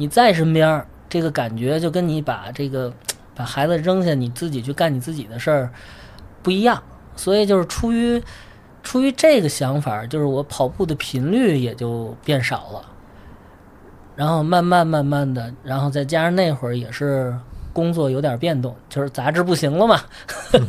[0.00, 2.90] 你在身边，这个感觉就跟你把这个
[3.34, 5.70] 把孩子扔下，你自己去干你自己的事儿。
[6.42, 6.82] 不一样，
[7.14, 8.22] 所以就是出于
[8.82, 12.82] 出于这个想法，就是我跑步的频率也就变少了。
[14.16, 17.36] 然后慢慢慢慢的，然后再加上那会儿也是
[17.74, 20.00] 工作有点变动，就是杂志不行了嘛。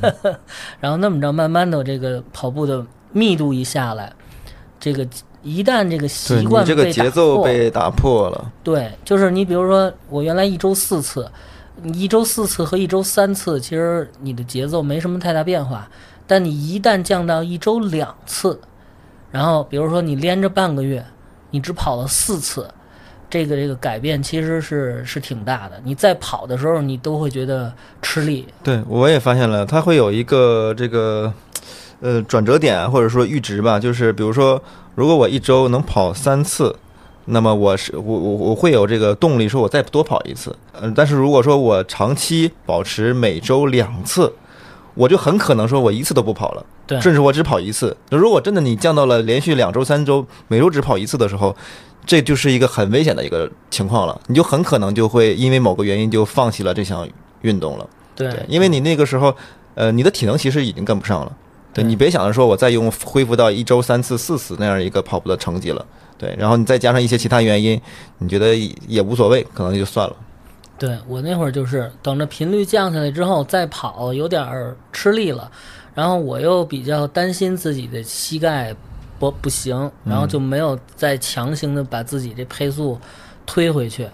[0.82, 4.12] 然后那么着，慢慢的这个跑步的密度一下来，
[4.78, 5.08] 这个
[5.44, 11.30] 一旦这个习惯这个节奏被打破了，对，就是你比如说我原来一周四次。
[11.84, 15.90] 你一周四次和一周三次，其实你的节奏没什么太大变化。
[16.28, 18.60] 但你一旦降到一周两次，
[19.32, 21.04] 然后比如说你连着半个月，
[21.50, 22.70] 你只跑了四次，
[23.32, 25.82] 这个这个改变其实是是挺大的。
[25.84, 28.46] 你在跑的时候，你都会觉得吃力。
[28.62, 31.34] 对，我也发现了，它会有一个这个
[32.00, 34.62] 呃转折点或者说阈值吧，就是比如说，
[34.96, 36.76] 如果我一周能跑三次。
[37.26, 40.54] 那么我是我我我会有这个动力，说我再多跑一次。
[40.82, 44.34] 嗯，但是如果说我长期保持每周两次，
[44.96, 46.66] 我就很可能说我一次都不跑了。
[46.88, 47.96] 对，甚至我只跑一次。
[48.10, 51.56] 如果真的你降到了连续两周、三周，每周只跑一次的时候，
[52.08, 54.20] 这就是一个很危险的一个情况了。
[54.26, 57.08] 你就很可能就会因为某个原因就放弃了这项
[57.42, 57.88] 运动了。
[58.16, 59.34] 对，因为你那个时候，
[59.76, 61.32] 呃，你的体能其实已经跟不上了。
[61.74, 65.86] 对你别想着说我再用恢复到一周三次、四次那样一个跑步的成绩了。
[66.18, 67.82] 对，然后你再加上一些其他原因，
[68.20, 68.56] 你觉得
[68.88, 70.16] 也无所谓，可能就算了。
[70.78, 75.50] 对我那会儿就是等着频率降下来之后再跑，有点儿吃力了，
[75.94, 78.76] 然后我又比较担心自己的膝盖
[79.18, 83.00] 不不行，然后就没有再强行的把自己这配速
[83.46, 84.08] 推回去。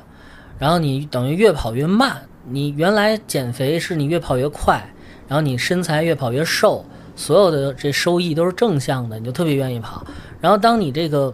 [0.59, 4.93] 然后你等于越跑越慢，你原来减肥是你越跑越快，
[5.27, 6.85] 然后你身材越跑越瘦，
[7.17, 10.01] 所有的这收益都是正向的，你就特别愿意跑。
[10.39, 11.33] 然后当你这个。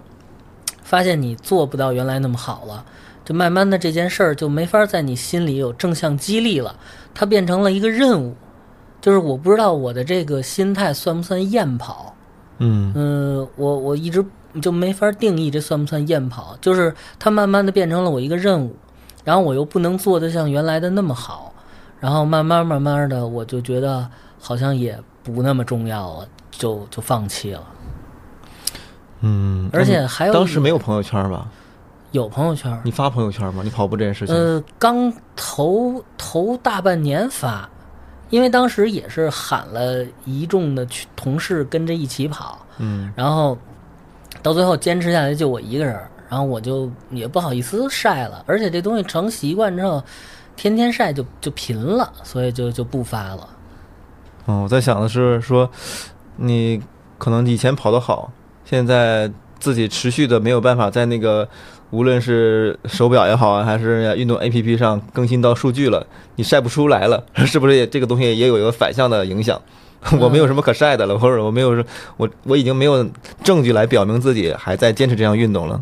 [0.85, 2.85] 发现你做不到原来那么好了，
[3.25, 6.75] 就慢慢的这件事儿就没法在你心里有正向激励了，
[7.15, 8.35] 它变成了一个任务，
[9.01, 12.13] 就是我不知道我的这个心态算不算厌跑，
[12.59, 14.23] 嗯嗯，我我一直
[14.61, 18.75] 就没法定义这算不算厌跑，就是它慢慢的变成了我一个任务，
[19.23, 21.53] 然后我又不能做的像原来的那么好，
[21.99, 24.07] 然后慢慢慢慢的我就觉得
[24.39, 27.63] 好像也不那么重要了，就就放弃了。
[29.21, 31.47] 嗯，而且还有当时没有朋友圈吧？
[32.11, 32.77] 有朋友圈。
[32.83, 33.61] 你发朋友圈吗？
[33.63, 34.35] 你跑步这件事情？
[34.35, 37.67] 呃，刚头头大半年发，
[38.29, 43.57] 因为当时也是喊了一众的同事跟着一起跑，嗯，然后
[44.41, 45.97] 到最后坚持下来就我一个人，
[46.29, 50.03] 然后我就也不好意思晒了，而且这东西成习惯之后，
[50.55, 53.49] 天天晒就就频了，所以就就不发了。
[54.47, 55.69] 嗯，我在想的是说，
[56.37, 56.81] 你
[57.17, 58.31] 可能以前跑得好。
[58.65, 61.47] 现在自己持续的没有办法在那个，
[61.91, 69.61] 无论是手表也好啊，还是运动 APP 上更新到数据了，你晒不出来了， 是不是也这个东西也有一个反向的影响？
[70.19, 71.81] 我没有什么可晒的了，或者我没有
[72.17, 73.07] 我我已经没有
[73.41, 75.81] 证据来表明自己还在坚持这项运动了。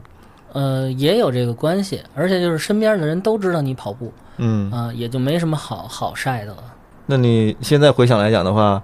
[0.54, 6.63] 呃，也有这个关系，而且就是身边的人都知道你跑步，嗯啊，也就没什么好好晒的了。
[7.12, 8.82] 那你现在回想来讲的话，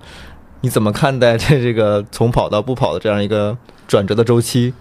[0.60, 3.58] 你怎么看待这这个从跑到不跑的这样一个？
[3.88, 4.74] 转折的周期，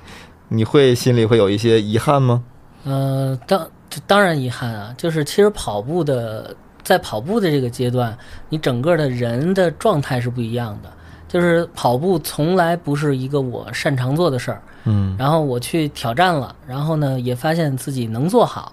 [0.49, 2.43] 你会心里会有一些遗憾吗？
[2.85, 3.65] 呃，当
[4.05, 10.91] 当然遗憾啊，就是其实跑步的，在跑步的这个阶段，你整个的人的状态是不一样的。
[11.29, 18.73] 就是跑步从来不是一个我擅长做的事儿，嗯，然后我去挑战了，然后呢，也发现自己能做好，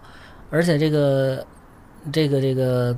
[0.49, 1.45] 而且这个
[2.11, 2.95] 这个这个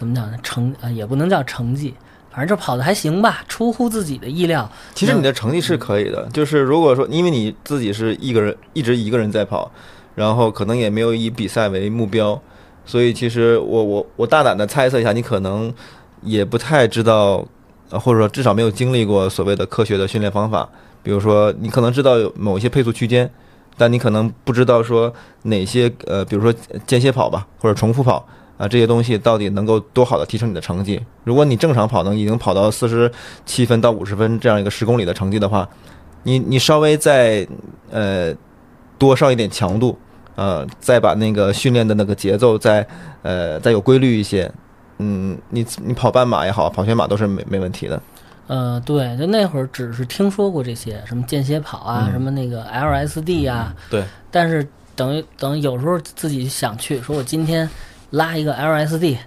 [0.00, 0.38] 怎么讲呢？
[0.42, 1.94] 成啊，也不能叫成绩。
[2.30, 4.70] 反正就跑的还行吧，出乎自己的意料。
[4.94, 9.70] 其实你的成绩是可以的，就是如果说因为你自己是一个人一直一个人在跑，
[10.14, 12.40] 然后可能也没有以比赛为目标，
[12.86, 15.74] 所以其实我我我大胆的猜测一下，你可能
[16.22, 17.44] 也不太知道，
[17.90, 20.68] 或者说至少没有经历过所谓的科学的训练方法。
[21.02, 23.28] 比如说，你可能知道有某一些配速区间，
[23.76, 26.54] 但你可能不知道说哪些呃，比如说
[26.86, 28.24] 间歇跑吧，或者重复跑。
[28.60, 31.00] 啊，这些东西到底能够多好的提升你的成绩？
[31.24, 33.10] 如果你正常跑能已经跑到四十
[33.46, 35.66] 七分到五十分这样一个十公里的成绩的话，
[36.24, 37.46] 你你稍微再
[37.90, 38.34] 呃
[38.98, 39.98] 多上一点强度，
[40.34, 42.86] 呃，再把那个训练的那个节奏再
[43.22, 44.52] 呃再有规律一些，
[44.98, 47.98] 嗯，你你跑半马也好，跑全马都是没没问题的。
[48.46, 57.66] 呃，对，就那会儿只是听说过这些，什么间歇跑啊，什么那个 LSD 啊，对，但是等于等于有时候自己想去，说我今天
[58.10, 59.18] 拉一个 LSD，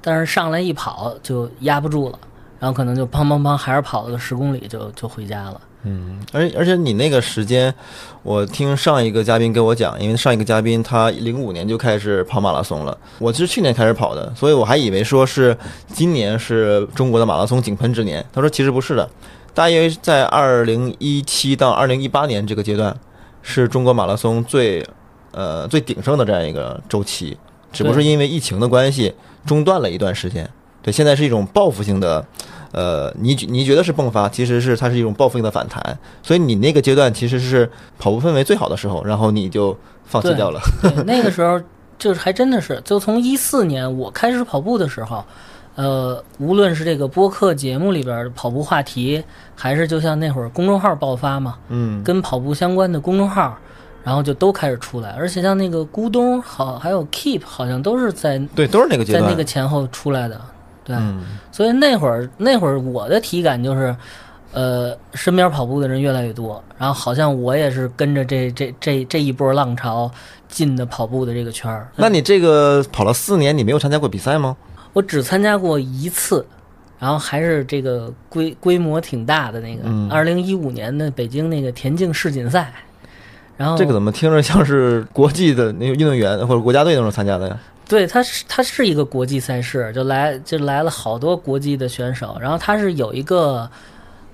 [0.00, 2.18] 但是上来一跑就压不住了，
[2.58, 5.60] 然后可能就砰砰砰，还是跑了个十公里就就回家了。
[5.82, 7.74] 嗯，而而且你那个时间，
[8.22, 15.56] 我听上一个嘉宾跟我讲，因为上一个嘉宾他零五年就开始跑马拉松了，我是去年开始跑的，所以我还以为说是
[15.88, 18.22] 今年是中国的马拉松井喷之年。
[18.30, 19.08] 他说其实不是的，
[19.54, 22.94] 大约在二零一七到二零一八年这个阶段，
[23.40, 24.86] 是中国马拉松最
[25.32, 27.38] 呃最鼎盛的这样一个周期，
[27.72, 29.14] 只不过是因为疫情的关系
[29.46, 30.48] 中断了一段时间。
[30.82, 32.24] 对，现在是一种报复性的。
[32.72, 40.60] 呃，你你觉得是迸发，其实是它是一种报复性的反弹，所以你那个阶段其实是跑步氛围最好的时候，然后你就放弃掉了。
[40.80, 41.60] 对，那个时候
[41.98, 45.24] 就是还真的是，就从一四年我开始跑步的时候，
[45.74, 49.20] 呃，无论是这个播客节目里边的跑步话题，
[49.56, 53.58] 还是就像那会儿公众号爆发嘛，嗯，跟跑步相关的公众号，
[54.02, 60.40] 然后就都开始出来，而且像那个咕咚好，还有 Keep 好像都是在对，都是那个阶段，在那个前后出来的。
[60.82, 63.94] 对，嗯所以那会儿那会儿我的体感就是，
[64.52, 70.10] 呃，身边跑步的人越来越多，然后好像我也是跟着这这这这一波浪潮
[70.48, 71.86] 进的跑步的这个圈儿。
[71.96, 74.56] 那你这个跑了四年，你没有参加过比赛吗？
[74.94, 76.44] 我只参加过一次，
[76.98, 82.72] 然后还是这个规规模挺大的那个，嗯二零一五年的北京那个田径世锦赛。
[83.60, 87.60] 然后这个怎么听着像是国际的那个运动员或者国家队那种参加的呀？
[87.86, 93.70] 对，它是它是一个国际赛事，就来就来了好多国际的选手，然后它是有一个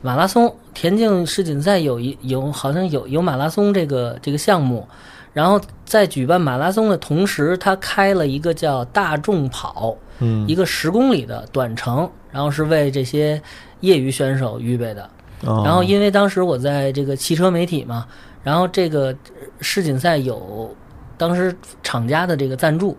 [0.01, 4.87] 马拉松田径世锦赛有一有好像有有马拉松这个这个项目，
[5.33, 13.43] 然后在举办马拉松的同时，他开了一个叫大众跑，嗯一个十公里的短程，然后是为这些
[13.81, 15.03] 业余选手预备的。
[15.45, 18.07] 哦然后因为当时我在这个汽车媒体嘛，
[18.46, 19.12] 然后这个
[19.61, 20.72] 世锦赛有
[21.18, 22.96] 当时厂家的这个赞助，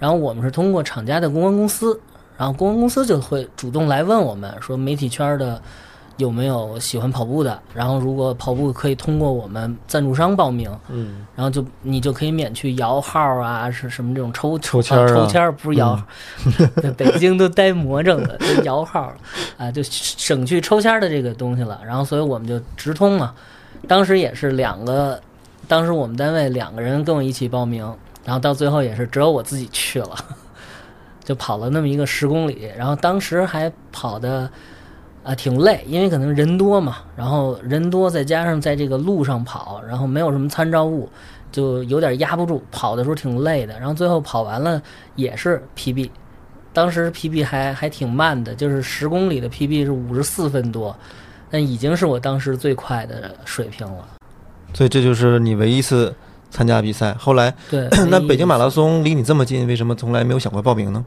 [0.00, 2.00] 然后我们是通过厂家的公关公司，
[2.36, 5.62] 然后公关公司就会主动来问我们说媒体圈的
[6.16, 11.24] 有没有喜欢跑步的，然后如果跑步可以通过我们赞助商报名，嗯。
[11.36, 15.96] 然后就你就可以免去摇号啊，是什么这种抽抽签抽签儿不是摇，
[16.82, 19.12] 在北京都呆魔怔了，都摇号
[19.56, 21.80] 啊，就省去抽签儿的这个东西了。
[21.86, 23.32] 然后所以我们就直通嘛，
[23.86, 25.20] 当时也是两个，
[25.68, 27.84] 当时我们单位两个人跟我一起报名，
[28.24, 30.16] 然后到最后也是只有我自己去了，
[31.24, 34.50] 就跑了那么一个十公里，然后当时还跑的。
[35.24, 41.08] 啊，挺累，因为可能人多嘛，然后人多再加上在这个路上跑，然后没有什么参照物，
[41.50, 43.72] 就有点压不住，跑的时候挺累的。
[43.78, 44.82] 然后最后跑完了
[45.16, 46.10] 也是 PB，
[46.74, 50.94] 当时 PB 还还挺慢的，就是十公里的 PB 是五十四分多，
[51.50, 54.08] 但已经是我当时最快的水平了。
[54.72, 56.14] 所以这就是你唯一一次
[56.50, 57.14] 参加比赛。
[57.14, 61.04] 后来，对 那北京马拉松离你这么近，为什么从来没有想过报名呢？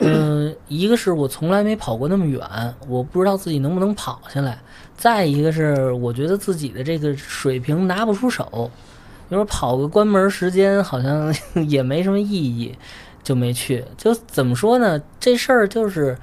[0.00, 2.40] 嗯，一个是我从来没跑过那么远，
[2.86, 4.52] 我不知道自己能不能跑下来；
[4.96, 8.70] 再一个是我觉得自己的这个水平拿不出手，
[9.28, 11.34] 你说跑个关门时间好像
[11.68, 12.72] 也没什么意义，
[13.24, 13.84] 就没去。
[13.96, 15.02] 就怎么说呢？
[15.18, 16.16] 这事儿就是，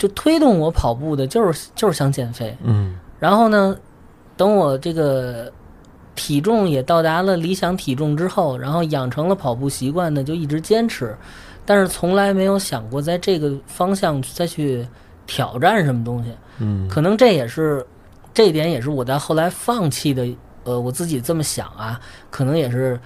[0.00, 2.56] 就推动我跑步的，就是就是想减肥。
[2.64, 3.76] 嗯然后呢，
[4.36, 5.52] 等我这个
[6.14, 11.14] 体重也到达了理想体重之后，然后养成了跑步习惯呢，就一直坚持，
[11.66, 14.88] 但是从来没有想过在这个方向再去
[15.26, 16.30] 挑战什么东西。
[16.58, 17.86] 嗯可能这也是
[18.32, 20.26] 这一点也是我在后来放弃的。
[20.64, 21.98] 呃，我自己这么想啊，
[22.30, 23.00] 可能也是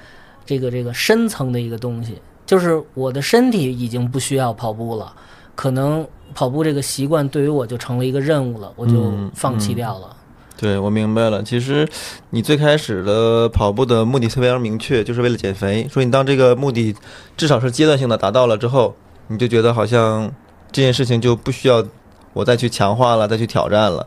[0.44, 5.14] 这个这个深层的一个东西，就是我的身体已经不需要跑步了，
[5.54, 6.04] 可能
[6.34, 10.16] 跑步这个习惯对于我就成了一个任务了，我就嗯放弃嗯掉了。
[10.56, 11.42] 对，我明白了。
[11.42, 11.86] 其实
[12.30, 15.86] 你最开始的跑步的目的特别明确，就是为了减肥。
[15.90, 16.94] 所以你当这个目的
[17.36, 18.94] 至少是阶段性的达到了之后，
[19.26, 20.30] 你就觉得好像
[20.70, 21.84] 这件事情就不需要
[22.32, 24.06] 我再去强化了，再去挑战了。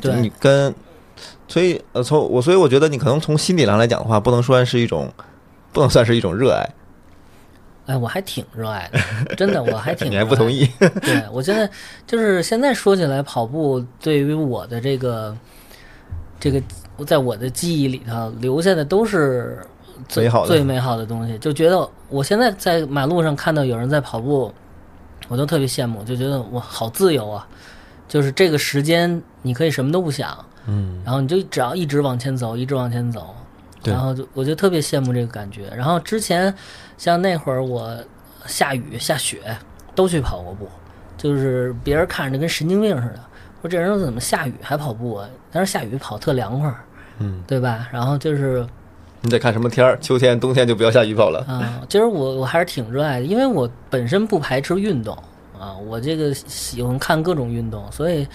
[0.00, 0.74] 对你跟
[1.46, 5.08] 所以呃，从我所以我觉得你可能从心理上来讲的话，不能算是一种，
[5.72, 6.68] 不能算是一种热爱。
[7.86, 10.10] 哎，我还挺热爱的，真的，我还挺。
[10.12, 10.50] 你还不同？
[10.50, 10.68] 意？
[10.78, 11.68] 对我现在
[12.06, 15.36] 就是现在说起来，跑步对于我的这个
[16.40, 16.60] 这个，
[17.06, 19.64] 在我的记忆里头留下的都是
[20.08, 24.52] 最美好的最美好的东西，就觉得我现在在马路上看到有人在跑步，
[25.28, 27.46] 我都特别羡慕，就觉得我好自由啊！
[28.08, 33.45] 就是这个时间你可以什么都不想，嗯，然后你就只要一直往前走，一直往前走，对
[33.92, 35.68] 然后就我就特别羡慕这个感觉。
[35.76, 36.52] 然后之前
[36.98, 37.96] 像那会儿我
[38.46, 39.38] 下雨下雪
[39.94, 40.68] 都去跑过步，
[41.16, 43.20] 就是别人看着跟神经病似的，
[43.62, 45.28] 说这人怎么下雨还跑步啊？
[45.50, 46.74] 但是下雨跑特凉快，
[47.18, 47.88] 嗯，对吧？
[47.90, 48.66] 然后就是
[49.22, 51.40] 你得看什么天儿，秋天、冬天就不要下雨跑了。
[51.48, 55.16] 啊，其实我我还是挺热爱的，因为我本身不排斥运动
[55.58, 58.28] 啊，我这个喜欢看各种运动，所以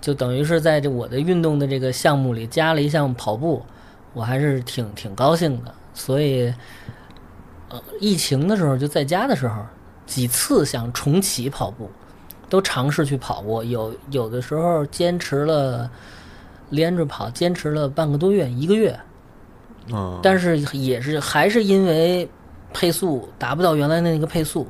[0.00, 3.64] 就等于是在这我的运动的这个项目里加了一项跑步，
[4.12, 5.74] 我还是挺挺高兴的。
[5.94, 6.52] 所以，
[7.68, 9.56] 呃，疫情的时候就在家的时候，
[10.06, 11.90] 几次想重启跑步，
[12.48, 15.90] 都尝试去跑过，有有的时候坚持了
[16.70, 18.98] 连着跑，坚持了半个多月、一个月。
[19.92, 22.28] 嗯，但是也是还是因为
[22.72, 24.66] 配速达不到原来的那个配速，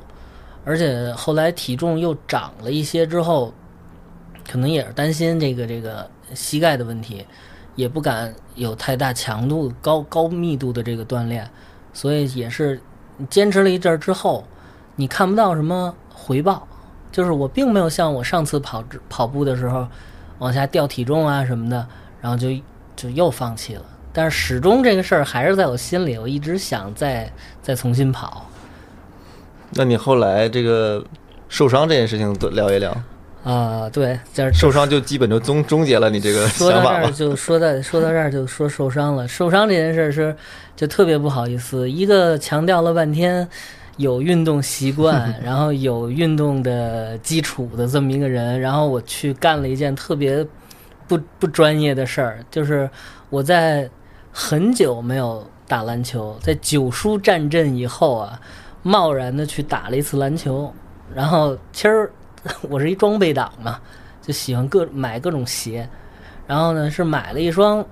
[0.63, 3.53] 而且后来体重又长了一些之后，
[4.49, 7.25] 可能也是担心这个这个膝盖的问题，
[7.79, 11.49] 也不敢有太大强度、高高密度的这个锻炼，
[11.93, 12.77] 所以也是
[13.29, 14.43] 坚持了一阵儿之后，
[14.97, 16.67] 你看不到什么回报，
[17.09, 19.87] 就是我并没有像我上次跑跑步的时候
[20.39, 21.87] 往下掉体重啊什么的，
[22.19, 22.49] 然后就
[22.97, 23.85] 就又放弃了。
[24.11, 28.45] 但是始终这个事儿还是在我心里，我一直想再再重新跑。
[29.69, 31.01] 那你后来这个
[31.47, 32.93] 受伤这件事情都聊一聊。
[33.51, 37.11] 啊、对，这受伤就基本就终终结了你这个说到这儿想法吧。
[37.11, 40.35] 就说到说到这儿就说受伤了，受伤这件事儿是
[40.75, 43.47] 就特别不好意思，一个强调了半天
[43.97, 50.45] 有运动习惯， 然后有运动的基础的这么一个人，然后我去干了一件特别
[51.07, 52.87] 不不专业的事儿，就是
[53.31, 53.89] 我在
[54.31, 58.39] 很久没有打篮球，在九叔战阵以后啊，
[58.83, 60.71] 贸然的去打了一次篮球，
[61.15, 62.11] 然后其实
[62.69, 63.79] 我是一装备党嘛，
[64.21, 65.87] 就喜欢各买各种鞋，
[66.47, 67.85] 然后呢是买了一双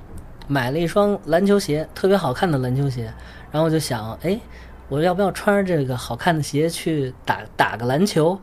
[0.47, 3.03] 买了一双篮球鞋，特别好看的篮球鞋，
[3.51, 4.39] 然后我就想，哎，
[4.87, 8.39] 我要不要穿着这个好看的鞋去打打个篮球？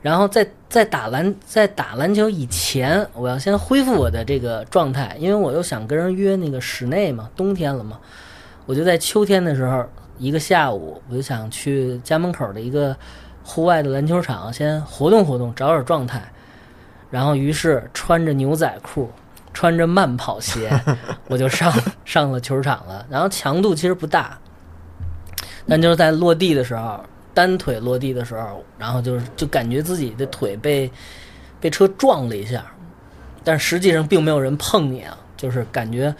[0.00, 7.98] 然后在在打篮在打篮球以前，我要先恢复我的这个状态，因为我又想跟人约那个室内嘛，冬天了嘛，
[8.66, 9.82] 我就在秋天的时候
[10.18, 12.94] 一个下午，我就想去家门口的一个
[13.44, 16.20] 户外的篮球场先活动活动，找找状态。
[17.10, 19.08] 然后于是穿着牛仔裤，
[19.52, 20.68] 穿着慢跑鞋，
[21.28, 21.72] 我就上
[22.04, 23.06] 上了球场了。
[23.08, 24.36] 然后强度其实不大，
[25.68, 26.98] 但就是在落地的时候，
[27.32, 30.90] 单腿落地的时候，然后就是就感觉自己的腿被
[31.60, 32.64] 被车撞了一下，
[33.44, 36.12] 但实际上并没有人碰你啊，就是感觉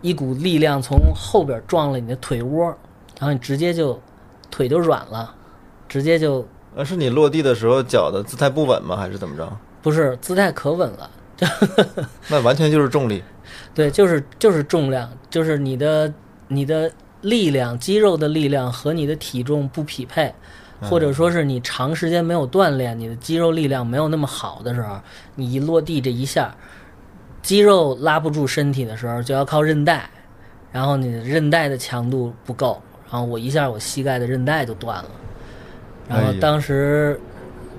[0.00, 2.66] 一股力量从后边撞了你的腿窝，
[3.20, 4.00] 然后你直接就
[4.50, 5.32] 腿就软了，
[5.88, 6.44] 直接就
[6.74, 8.96] 呃，是你落地的时候脚的姿态不稳吗？
[8.96, 9.50] 还是怎么着？
[9.82, 11.10] 不是姿态可稳了。
[12.28, 13.22] 那完全就是重力。
[13.74, 16.12] 对，就是就是重量，就是你的
[16.48, 16.90] 你的
[17.22, 20.32] 力量，肌肉的力量和你的体重不匹配，
[20.80, 25.00] 或者说是你长时间没有锻炼，你的肌肉力量没有那么好的时候，
[25.34, 26.54] 你一落地这一下，
[27.42, 30.08] 肌肉拉不住身体的时候，就要靠韧带，
[30.70, 35.10] 然后你的韧带的强度不够，然后我一下我膝盖的韧带就断了，
[36.08, 37.18] 然后当时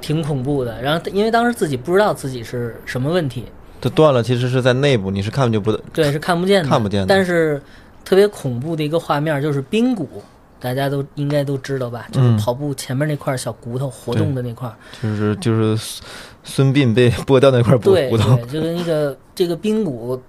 [0.02, 3.46] 挺恐怖的，然后因为当时自己不知道自己是什么问题，
[3.80, 7.08] 它断了，其实是在内部，你是看不就不对，是看不见的，看不见的。
[7.08, 7.62] 但是
[8.04, 10.22] 特别恐怖的一个画面就是髌骨，
[10.60, 12.08] 大家都应该都知道吧？
[12.12, 16.04] 就是嗯跑步前面那块小骨头活动的那块儿，就是就是孙
[16.44, 18.36] 孙膑被剥掉那块骨骨头。
[18.38, 20.22] 对，就是那个这个髌骨，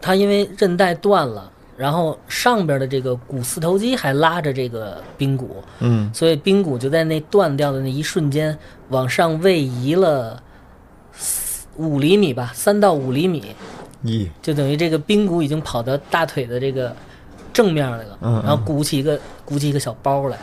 [0.00, 8.58] 它因为韧带断了，然后上边的这个股四头肌还拉着这个髌骨，嗯，所以髌骨就在那断掉的那一瞬间
[8.88, 10.42] 往上位移了
[11.12, 13.54] 四五厘米吧，三到五厘米。
[14.04, 16.94] 咦，就等于这个髌骨已经跑到大腿的这个
[17.52, 20.36] 正面来了，然后鼓起一个鼓起一个小包来，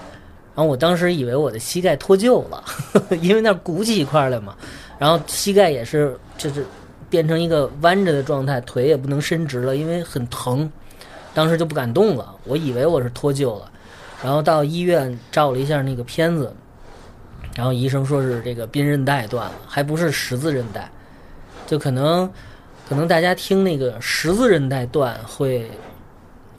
[0.55, 2.63] 然后我当时以为我的膝盖脱臼了，
[3.21, 4.55] 因为那鼓起一块来嘛，
[4.97, 6.65] 然后膝盖也是就是
[7.09, 10.69] 变成一个弯着的状态，腿也不能伸直了，因为很疼，
[11.35, 13.71] 当时就不敢动了，我以为我是脱臼了，
[14.23, 16.51] 然后到医院照了一下那个片子，
[17.55, 20.89] 然后医生说是这个髌韧带断了，还不是十字韧带，
[21.67, 22.27] 就可能。
[22.87, 25.67] 可能大家听那个十字韧带断会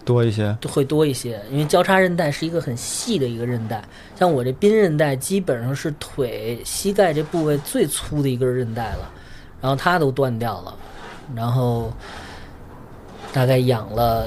[0.04, 0.52] 多一些。
[0.68, 3.80] 会多一些，因为交叉韧带是一个很细的一个韧带，
[4.18, 9.08] 像我这髌韧带基本上是腿膝盖这部位最粗的一根韧带了，
[9.60, 10.74] 然后它都断掉了，
[11.32, 11.92] 然后
[13.32, 14.26] 大概养了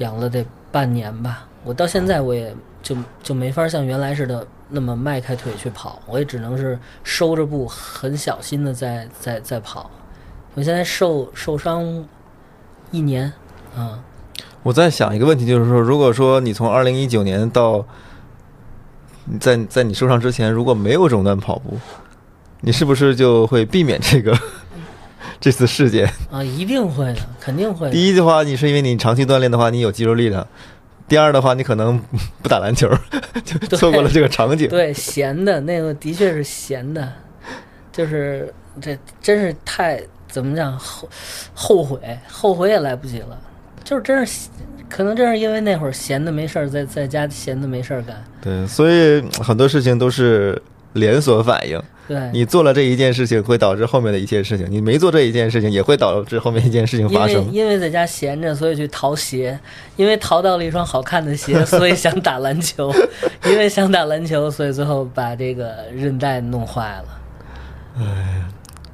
[0.00, 9.90] 养了得半年吧，我到现在我也就就没法像原来似的那么迈开腿去跑，我也只能是收着步，很小心的在在在跑。
[10.54, 12.04] 我现在受受伤
[12.90, 13.32] 一年，
[13.76, 14.02] 啊，
[14.62, 17.84] 我在想一个问题，就是说，如果说你从二零一九年到
[19.38, 21.78] 在在你受伤之前，如果没有中断跑步，
[22.62, 24.36] 你是不是就会避免这个
[25.40, 26.06] 这次事件？
[26.30, 27.92] 啊，一定会的，肯定会的。
[27.92, 30.44] 第一的话，你是因为你长期锻炼的话，你有肌肉力量；
[31.08, 31.98] 第二的话，你可能
[32.42, 32.88] 不打篮球，
[33.42, 34.68] 就错过了这个场景。
[34.68, 37.10] 对，闲的那个的确是闲的，
[37.90, 41.08] 就是这真是太怎么讲后
[41.54, 43.38] 后悔，后悔也来不及了，
[43.82, 44.48] 就是真是
[44.90, 50.60] 可能真是因为那会儿闲的没事儿，在在家闲的没事儿干，对，所以很多事情都是
[50.92, 51.80] 连锁反应。
[52.08, 57.48] 对，你做了这一件事情，会导致后面的一切事情；你没做这一件事情，也会导致后面一件事情发生。
[57.52, 59.56] 因为在家闲着，所以去淘鞋，
[59.94, 62.92] 因为淘到了一双好看的鞋，所以想打篮球，
[63.46, 67.04] 因为想打篮球，所以最后把这个韧带弄坏了。
[67.98, 68.42] 哎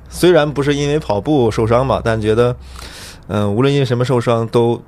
[0.08, 2.56] 虽然不是因为跑步受伤吧，但觉得，
[3.28, 4.82] 嗯、无论因为什么受伤，都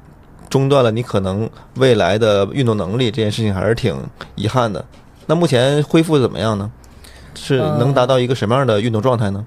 [0.48, 3.94] 中断了你可能未来的运动能力，这件事情还是挺
[4.36, 4.84] 遗憾的。
[5.26, 6.70] 那目前恢复怎么样呢？
[7.34, 9.46] 是能达到一个什么样的运动状态呢？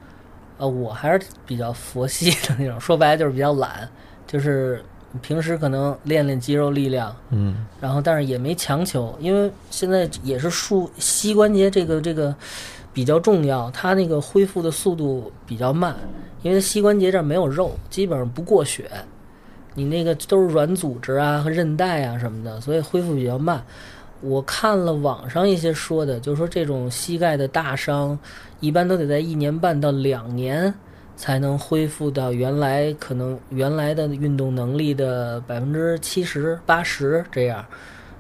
[0.58, 3.90] 呃，我还是比较佛系的那种，说白了就是比较懒，
[4.28, 4.84] 就是
[5.22, 12.34] 平时可能练练肌肉力量，嗯然后但是也没强求，因为现在也是束膝关节这个这个
[12.94, 15.96] 比较重要，它那个恢复的速度比较慢，
[16.44, 18.90] 因为它膝关节这儿没有肉，基本上不过血，
[19.74, 23.64] 你那个都是软组织啊和韧带啊什么的，所以恢复比较慢。
[24.22, 28.18] 我看了网上一些说的，就是说这种膝盖的大伤，
[28.60, 30.74] 一般都得在一年半到两年
[31.16, 37.66] 才能恢复到原来可能原来的运动能力的百分之七十八十这样，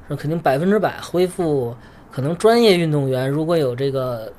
[0.07, 1.75] 说肯定百分之百恢复。
[2.11, 4.29] 可能专业运动员如果有这个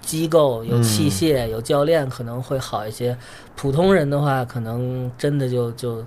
[0.00, 3.16] 机构、有器械、有教练，可能会好一些。
[3.56, 6.04] 普通人的话，可能真的就就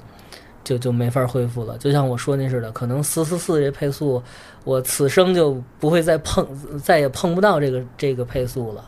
[0.63, 1.77] 就就没法恢复了。
[1.77, 4.21] 就像我说那似的，可能四四四这配速，
[4.67, 6.45] 我此生就不会再碰，
[6.77, 8.83] 再也碰不到这个这个配速了。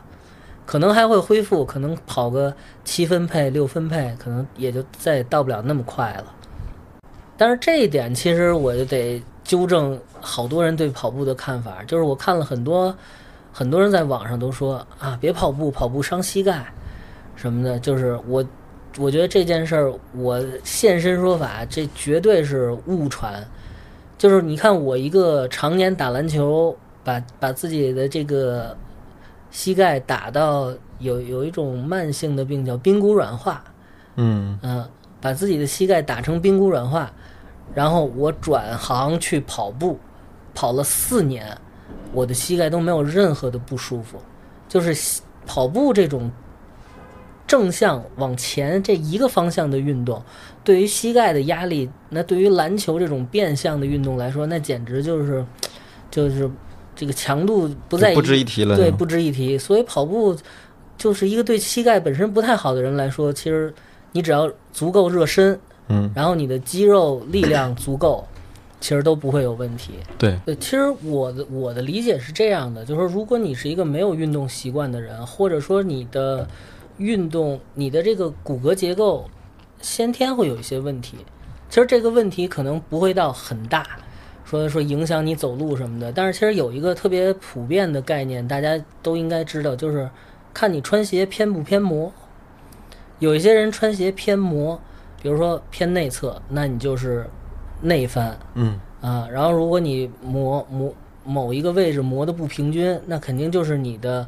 [0.66, 2.54] 可能还会恢复，可能跑个
[2.84, 6.26] 七分配、六分配，可能也就再也到不了那么快了。
[7.38, 12.94] 但是这一点，其实我就得纠正好多人对跑步的看法，就是我看了很多
[13.54, 16.66] 很多人在网上都说啊，别跑步，跑步伤膝盖
[17.38, 17.80] 什么的。
[17.80, 18.46] 就是我，
[18.98, 23.42] 我觉得这件事儿，我现身说法，这绝对是误传。
[24.20, 28.76] 就是你看，我一个常年打篮球，把把自己的这个
[29.50, 33.64] 膝盖打到有有一种慢性的病叫髌骨软化，
[34.18, 34.60] 嗯。
[34.62, 34.86] 嗯、
[35.22, 37.10] 把自己的膝盖打成髌骨软化，
[37.74, 39.98] 然后我转行去跑步，
[40.54, 41.58] 跑了四年，
[42.12, 44.18] 我的膝盖都没有任何的不舒服，
[44.68, 46.30] 就是跑步这种
[47.50, 50.22] 正向往前这一个方向的运动，
[50.64, 55.44] 对于膝盖的压力，那对于篮球这种变向的运动来说，那简直就是
[56.12, 56.48] 就是
[56.96, 59.58] 这个强度不在不值一提了对，不值一提。
[59.58, 60.38] 所以跑步
[60.96, 63.74] 就是一个对膝盖本身不太好的人来说，其实
[64.12, 68.24] 你只要足够热身，嗯，然后你的肌肉力量足够，
[68.80, 69.94] 其实都不会有问题。
[70.20, 76.48] 对，对，其实我的我的理解是这样的，就是说，如果你是一个没有运动习惯的人，或者说你的
[77.00, 79.28] 运动，你的这个骨骼结构
[79.82, 81.18] 先天会有一些问题，
[81.70, 83.84] 其实这个问题可能不会到很大，
[84.46, 86.12] 说说影响你走路什么的。
[86.12, 90.10] 但是其实有一个特别普遍的概念，大家都应该知道，就是
[90.54, 92.12] 看你穿鞋偏不偏磨。
[93.20, 94.80] 有一些人穿鞋偏磨，
[95.22, 97.30] 比如说偏内侧，那你就是
[97.82, 98.38] 内翻。
[98.54, 100.94] 嗯啊，然后如果你磨磨
[101.24, 104.28] 某一个位置磨的不平均，那肯定就是你的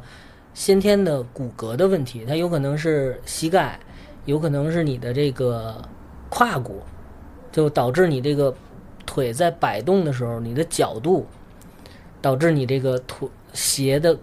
[0.54, 3.78] 先天的骨骼的问题，它有可能是膝盖，
[4.24, 5.82] 有可能是你的这个
[6.28, 6.80] 胯骨，
[7.50, 8.54] 就导致你这个
[9.06, 11.26] 腿在摆动的时候，你的角度
[12.20, 14.18] 导致你这个腿鞋的，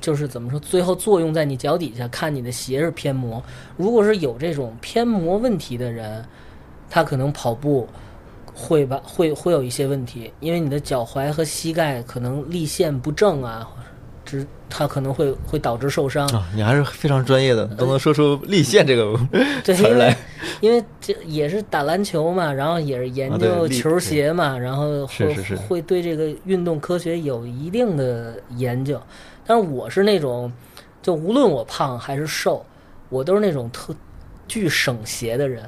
[0.00, 3.42] 就是怎么说，最后作用在你脚底下，看你的鞋是偏磨。
[3.76, 6.24] 如果是有这种偏磨问题的人，
[6.90, 7.88] 他可能跑步。
[8.60, 13.70] 会吧，会会有一些问题，因为你的脚踝和膝盖可能立线不正啊，
[14.28, 16.28] 只它可能会会导致受伤。
[16.28, 19.16] 啊，你还是非常专业的，都能说出立线这个
[19.64, 20.14] 词儿来。
[20.60, 29.00] 因为这也是打篮球嘛，然后也是研究球鞋嘛，然后会会对这个运动科学有一定的研究。
[29.46, 30.52] 但是我是那种，
[31.00, 32.62] 就无论我胖还是瘦，
[33.08, 33.94] 我都是那种特
[34.46, 35.64] 巨省鞋的人。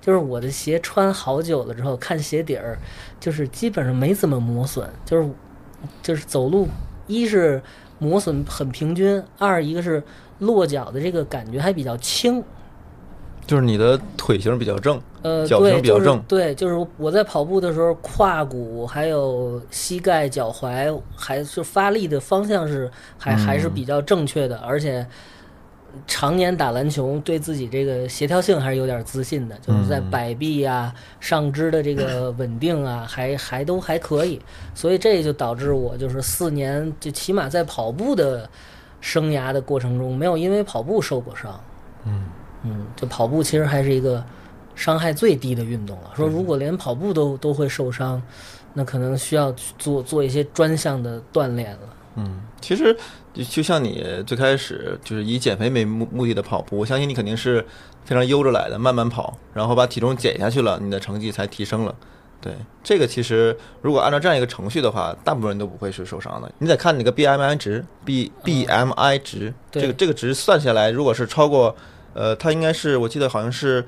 [0.00, 2.78] 就是我的鞋穿好久了之后，看鞋底儿，
[3.18, 5.28] 就是基本上没怎么磨损，就是
[6.02, 6.66] 就是走路，
[7.06, 7.60] 一是
[7.98, 10.02] 磨损很平均，二一个是
[10.38, 12.42] 落脚的这个感觉还比较轻。
[13.46, 25.06] 就是你的腿型比较正，呃，脚型比较正对，就是我在跑步的时候，胯骨还有膝盖、脚踝，还是发力的方向是还还是比较正确的，而且
[26.06, 34.40] 常年打篮球，对自己这个协调性还是有点自信的，就是在摆臂啊、上肢的这个稳定啊， 还还都还可以，
[34.74, 38.48] 所以这就导致我就是四年，就起码在跑步的
[39.00, 41.58] 生涯的过程中，没有因为跑步受过伤。
[42.04, 44.24] 嗯，就跑步其实还是一个
[44.74, 46.10] 伤害最低的运动了。
[46.14, 48.22] 说如果连跑步都都会受伤，
[48.74, 51.80] 那可能需要去做做一些专项的锻炼了。
[52.18, 52.96] 嗯，其实
[53.32, 57.64] 就就像你最开始就是以减肥为目目的的跑步，我相信你肯定是
[58.04, 61.94] 非常悠着来的，慢慢跑，然后把体重减下去了，你的成绩才提升了。
[62.40, 62.52] 对，
[62.84, 66.50] 这个其实如果按照这样一个程序的话，大部分人都不会是受伤的。
[66.58, 71.74] 你得看你个 BMI 值，B BMI 值，对这个这个值算下来，如果是超过，
[72.14, 73.84] 呃，它应该是我记得好像是，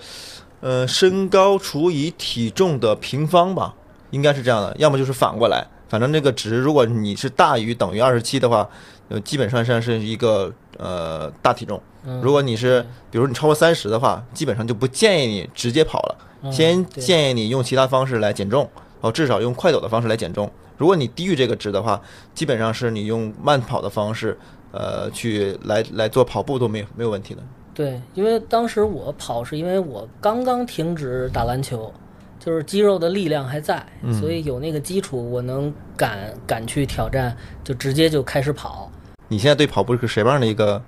[0.60, 3.74] 呃，身高除以体重的平方吧，
[4.10, 8.66] 应该是这样的，要么就是反过来，反正这个值，如果你是大于等于二十七的话，
[9.08, 11.82] 呃，基本上算是一个呃大体重。
[12.04, 18.70] 嗯，如果你是，比如你超过三十的话，基本上就不建议你直接跑了，嗯先建议你用其他方式来减重，
[19.00, 20.48] 哦，至少用快走的方式来减重。
[20.78, 22.00] 如果你低于这个值的话，
[22.34, 24.38] 基本上是你用慢跑的方式，
[24.70, 27.42] 呃，去来来做跑步都没有没有问题的。
[27.74, 31.92] 对，因为当时我跑是因为我刚刚停止打篮球，
[32.40, 33.86] 就是肌肉的力量还在，
[34.18, 38.90] 所以有那个基础，我能敢敢去挑战，就直接就开始跑。
[39.28, 40.82] 你现在对跑步是什么样的一个？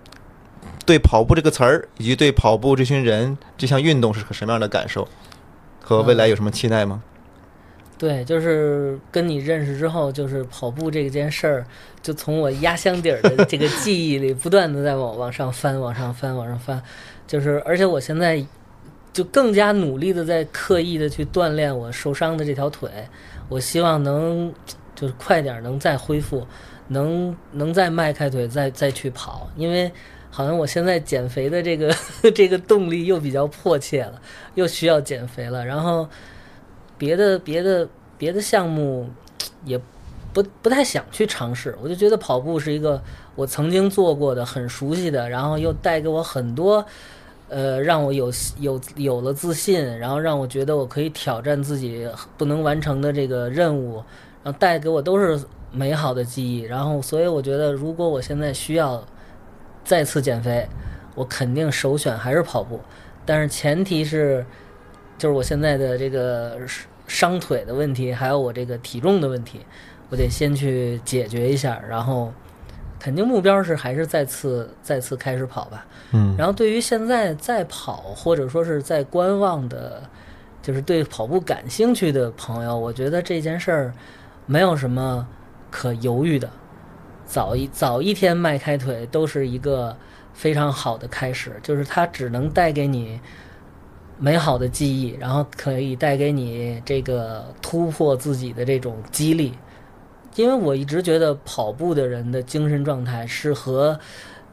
[0.85, 5.07] 对跑步这个词儿，以及对跑步这群人这项运动是个什么样的感受？
[5.81, 7.03] 和未来有什么期待吗？
[7.99, 11.67] 对，就是跟你认识之后，就是跑步这件事儿，
[12.03, 16.83] 就从我压箱底儿的这个记忆里，不断的在往往上翻，往上翻，往上翻。
[17.29, 18.45] 就是，而且我现在
[19.13, 22.91] 就更加努力的在刻意的去锻炼我受伤的这条腿。
[23.49, 24.53] 我希望能
[24.95, 26.47] 就是快点能再恢复，
[26.89, 29.91] 能能再迈开腿再再去跑，因为
[30.31, 31.95] 好像我现在减肥的这个
[32.35, 34.21] 这个动力又比较迫切了，
[34.55, 36.09] 又需要减肥了，然后。
[36.99, 39.11] 别的别的别的项目
[39.67, 39.77] 也
[40.33, 43.03] 不不太想去尝试，我就觉得跑步是一个
[43.35, 46.87] 我曾经做过的、很熟悉的，然后又带给我很多，
[47.53, 53.97] 呃，让我有有有了自信，然后让我觉得我可以挑战自己不能完成的这个任务，
[54.43, 55.39] 然后带给我都是
[55.71, 56.63] 美好的记忆。
[56.63, 59.07] 然后，所以我觉得，如果我现在需要
[59.85, 60.67] 再次减肥，
[61.15, 62.81] 我肯定首选还是跑步，
[63.27, 64.43] 但是前提是，
[65.19, 66.59] 就是我现在的这个
[67.07, 69.61] 伤腿的问题，还有我这个体重的问题，
[70.09, 72.33] 我得先去解决一下，然后
[73.03, 75.85] 肯定目标是还是再次再次开始跑吧。
[76.13, 80.01] 嗯，然后对于现在在跑或者说是在观望的，
[80.63, 83.93] 就是对跑步感兴趣的朋友，我觉得这件事儿
[84.47, 85.27] 没有什么
[85.69, 86.49] 可犹豫的，
[87.27, 89.97] 早一早一天迈开腿都是一个
[90.33, 93.21] 非常好的开始，就是它只能带给你
[94.17, 99.53] 美好的记忆，然后可以带给你这个突破自己的这种激励。
[100.37, 103.99] 因为我一直觉得跑步的人的精神状态是和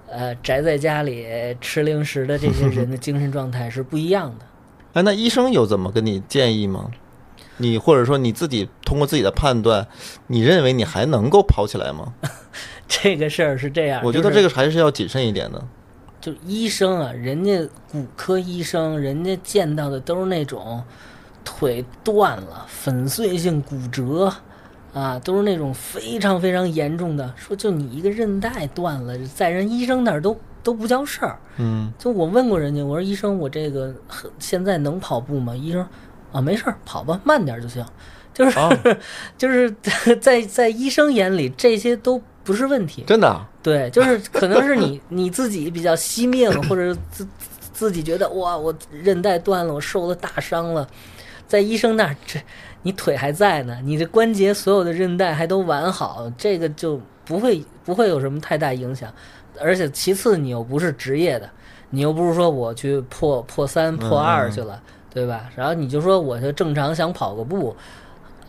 [0.07, 1.25] 呃宅在家里
[1.61, 4.45] 吃零食的这些人的精神状态是不一样的。
[4.93, 6.89] 哎，那医生有怎么跟你建议吗？
[7.57, 9.85] 你或者说你自己通过自己的判断，
[10.27, 12.13] 你认为你还能够跑起来吗？
[12.87, 15.61] 这个事儿是这样，我觉得这个还是要谨慎一点的。
[16.19, 20.83] 就医生啊，人家骨科医生，人家见到的都是那种
[21.45, 24.33] 腿断了、粉碎性骨折
[24.93, 27.33] 啊，都是那种非常非常严重的。
[27.35, 31.39] 说就你一个韧带断了，在人医生那儿都都不叫事儿。
[31.57, 35.55] 嗯，就我问过人家，我说医生，我这个很现在能跑步吗？
[35.55, 35.85] 医生
[36.31, 37.85] 啊，没事儿，跑吧，慢点儿就行。
[38.33, 38.69] 就是、哦
[39.37, 39.69] 就是
[40.21, 43.03] 在在医生眼里，这些都不是问题。
[43.05, 47.27] 真的啊，对，就是可能是你你自己比较惜命，或者自
[47.73, 50.87] 自己觉得哇，我韧带断了，我受了大伤了，
[51.47, 52.39] 在医生那儿，这
[52.81, 59.11] 你腿还在呢，你的关节所有的韧带还都完好，这个就不会不会有什么太大影响。
[59.59, 61.49] 而且其次，你又不是职业的，
[61.89, 64.81] 你又不是说我去破破三破二去了，
[65.13, 65.49] 对吧？
[65.55, 67.75] 然后你就说我就正常想跑个步，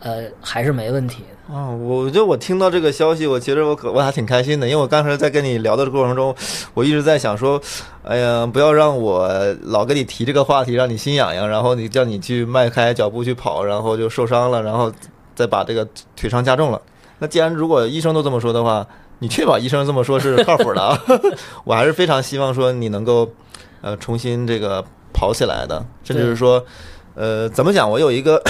[0.01, 1.55] 呃，还是没问题的。
[1.55, 6.33] 啊，我觉得我听到这个消息，我其实我可我还挺开心的，因为我刚才在跟你聊的过程中，
[6.73, 7.61] 我一直在想说，
[8.03, 9.29] 哎呀，不要让我
[9.63, 14.91] 老跟你提这个话题，让你心痒痒，然后你叫你去迈开脚步去跑，然后就受伤了，然后
[15.35, 16.81] 再把这个腿伤加重了。
[17.19, 18.87] 那既然如果医生都这么说的话，
[19.19, 20.97] 你确保医生这么说是靠谱的啊，
[21.63, 23.29] 我还是非常希望说你能够
[23.81, 24.83] 呃重新这个
[25.13, 26.63] 跑起来的，甚至是说，
[27.13, 27.87] 呃，怎么讲？
[27.91, 28.41] 我有一个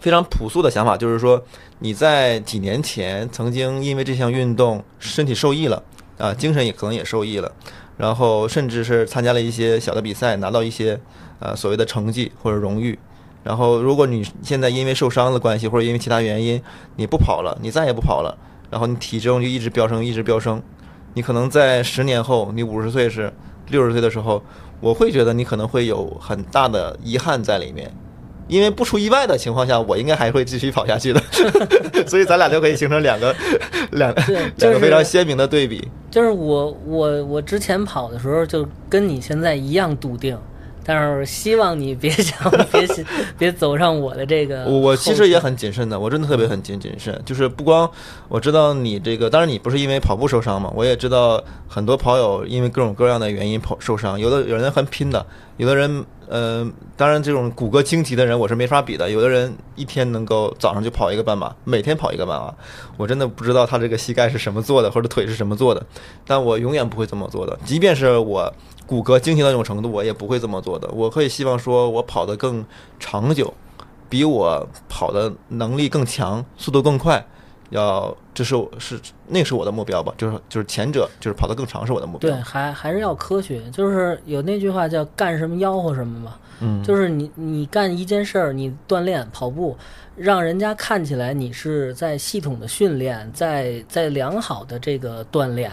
[0.00, 1.40] 非常朴素的想法，就是说
[1.78, 5.82] 你在几年前曾经因为这项运动身体受益了
[6.18, 7.52] 啊，精神也可能也受益了，
[7.96, 10.98] 然后甚至是参加了一些小的比赛，拿到一些
[11.38, 12.98] 呃所谓的成绩或者荣誉。
[13.42, 16.62] 然后，如果你现在因为受伤的关系，或者因为其他原因，
[16.96, 18.36] 你不跑了，你再也不跑了，
[18.70, 20.62] 然后你体重就一直飙升，一直飙升，
[21.14, 23.32] 你可能在十年后，你五十岁是
[23.68, 24.42] 六十岁的时候，
[24.80, 27.90] 我会觉得你可能会有很大的遗憾在里面，
[28.50, 31.22] 因为不出意外的情况下，我应该还会继续跑下去的，
[32.06, 33.34] 所以咱俩就可以形成两个
[33.92, 35.88] 两对两个非常鲜明的对比。
[36.10, 40.36] 就是我我我之前跑的时候就跟你现在一样笃定，
[40.84, 43.04] 但是希望你别想别想
[43.38, 44.78] 别走上我的这个 我。
[44.78, 47.16] 我其实也很谨慎的，我真的特别很谨谨慎。
[47.24, 47.88] 就是不光
[48.28, 55.24] 我知道你这个，当然你不是因为跑步受伤嘛，我也知道很多跑友因为各种各样的原因跑受伤，有的有人很拼的，
[55.60, 62.54] 有的人呃，当然这种骨骼惊奇的人我是没法比的，有的人一天能够早上就跑一个半马，每天跑一个半马，
[62.96, 65.84] 我真的不知道他这个膝盖是什么做的，或者腿是什么做的，
[66.26, 68.50] 但我永远不会这么做的，即便是我。
[68.86, 70.88] 骨骼惊奇到这种程度，我也不会这么做的。
[70.92, 72.64] 我会希望说，我跑得更
[72.98, 73.54] 长久，
[74.08, 77.24] 比我跑的能力更强，速度更快，
[77.70, 82.30] 要这是我是那是我的目标吧，就是就是前者就是跑得更长是我的目标。
[82.30, 89.76] 对，还还是要科学，就是有那句话叫“干什么吆喝什么”嘛，嗯，就是你你干一件事儿，你锻炼跑步，
[90.16, 95.70] 让人家看起来你是在系统的训练，在在良好的这个锻炼，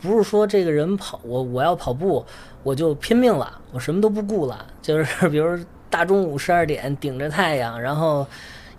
[0.00, 2.24] 不是说这个人跑我我要跑步
[2.62, 8.24] 我就拼命了，我什么都不顾了，就是 比如大中午十二点顶着太阳，然后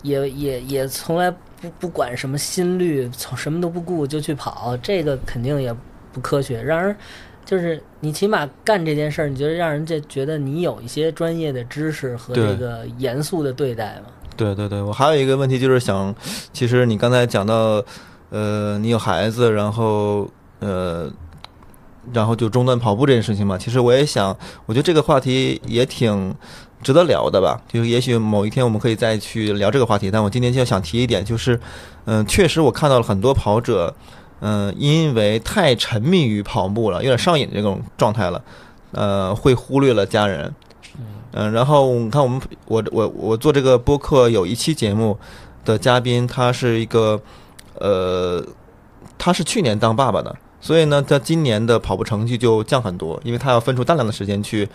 [0.02, 1.32] 也也也从来
[1.62, 5.74] 不不管什么心率，从什么都不顾就去跑，这个肯定也
[6.12, 6.94] 不科学，让人。
[7.44, 14.12] 就是你起码干这件事儿，你觉得让人家觉得你有一些专业的知识和这个严肃的对待嘛？
[14.36, 16.14] 对对对，我还有一个问题就是想，
[16.52, 17.84] 其实你刚才讲到，
[18.30, 21.12] 呃，你有孩子，然后呃，
[22.12, 24.34] 然后就中断跑步这件事情嘛，其实我也想，
[24.66, 26.32] 我觉得这个话题也挺
[26.82, 27.60] 值得聊的吧。
[27.68, 31.58] 就是也许某一天我们可以再去聊这个话题，但我今天就想提一点，就是，
[32.04, 33.94] 嗯、确实我看到了很多跑者，
[34.40, 38.42] 嗯、因为太沉迷于跑步了，有点上瘾这种状态了，
[38.90, 40.54] 呃，会忽略了家人。
[41.34, 45.16] 嗯，然后你看我们我我我做这个播客有一期节目
[45.64, 47.18] 的嘉宾，他是一个
[47.78, 48.44] 呃，
[49.16, 54.66] 他是去年当爸爸的，所以呢，他今年的跑步成绩就降很多，因为他要分出大量的时间去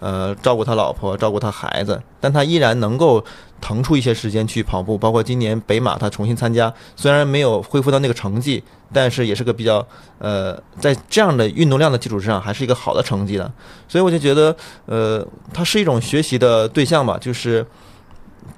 [0.00, 3.24] 呃照顾他老婆，照顾他孩子，但他依然能够
[3.60, 8.60] 腾出一些时间去跑步，包括今年北马他重新参加，虽然没有恢复到那个成绩，
[8.92, 9.86] 但是也是个比较
[10.18, 13.48] 呃，在这样的运动量的基础之上，还是一个好的成绩的。
[13.86, 15.24] 所以我就觉得，呃，
[15.54, 17.64] 他是一种学习的对象吧，就是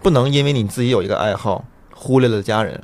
[0.02, 1.62] 不能因为你自己有一个爱好，
[1.94, 2.82] 忽略了家人，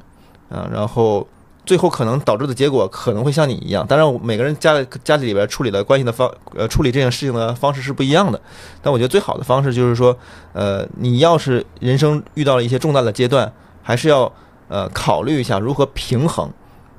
[0.51, 1.27] 啊，然后
[1.67, 3.87] 最后可能导致的结果可能会像你一样。
[3.87, 8.41] 当然，每个人家家里里边处理的关系的方，呃，处理这件事情的方式是不一样的。
[8.83, 10.17] 但我觉得最好的方式就是说，
[10.53, 13.51] 呃，你要是人生遇到了一些重大的阶段，
[13.83, 14.31] 还是要
[14.69, 16.51] 呃考虑一下如何平衡，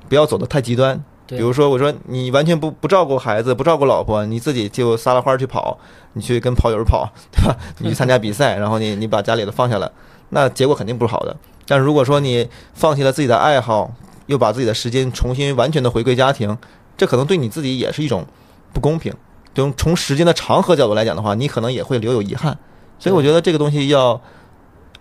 [0.09, 1.03] 不要走得太极端。
[1.27, 5.75] 比如说，我说你完全不不照顾孩子，不照顾老婆，你自己就撒了欢儿去跑，
[6.13, 7.55] 你去跟跑友跑，对吧？
[7.79, 9.91] 你去参加比赛，然后你你把家里的放下了，
[10.29, 11.35] 那结果肯定不是好的。
[11.67, 13.91] 但如果说你放弃了自己的爱好，
[14.27, 16.57] 又把自己的时间重新完全的回归家庭，
[16.97, 18.25] 这可能对你自己也是一种
[18.73, 19.13] 不公平。
[19.53, 22.57] 就从时间的长河角度来讲的话，你可能也会留有遗憾。
[22.99, 24.19] 所以我觉得这个东西要，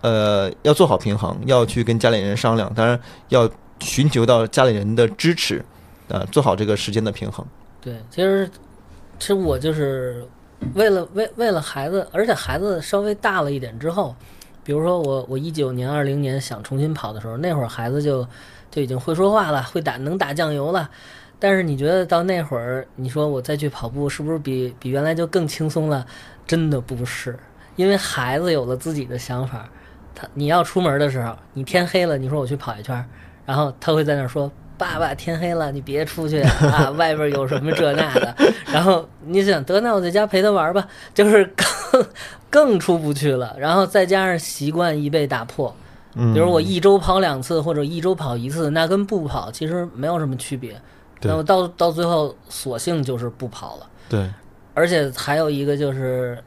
[0.01, 2.99] 呃，要做好平衡，要去跟家里人商量，当然
[3.29, 3.49] 要
[3.79, 5.63] 寻求到家里人的支持，
[6.07, 7.45] 呃，做好这个时间的平衡。
[7.81, 8.49] 对，其实
[9.19, 10.25] 其实我就是
[10.73, 14.15] 为了为为了孩子，而且孩子稍微大了一点之后，
[14.63, 18.25] 比如说我我一九年、二零年想重新跑的时候，那会儿孩子就
[18.75, 20.89] 就已经会说话了，会打能打酱油了。
[21.39, 26.05] 但是你觉得到那会儿，你说我再去跑步，是不是比比原来就更轻松了？
[26.45, 27.39] 真的不是，
[27.77, 29.65] 因为孩子有了自己的想法。
[30.13, 33.05] 他你要出门的时候，你天黑了，你说我去跑一圈，
[33.45, 38.35] 然后他会在那说：“爸爸，天黑了，你别出去啊， 外边有什么这那的。”
[38.71, 42.05] 然后你想得，那我在家陪他玩吧，就是更
[42.51, 43.55] 更出不去了。
[43.57, 45.73] 然后再加上习惯一被打破，
[46.15, 50.81] 嗯，比如我一周跑两次或者一周跑一次，那跟不跑其实没有什么区别。
[51.21, 53.89] 那么到到最后，索性就是不跑了。
[54.07, 54.29] 对，
[54.73, 56.37] 而且还有一个就是，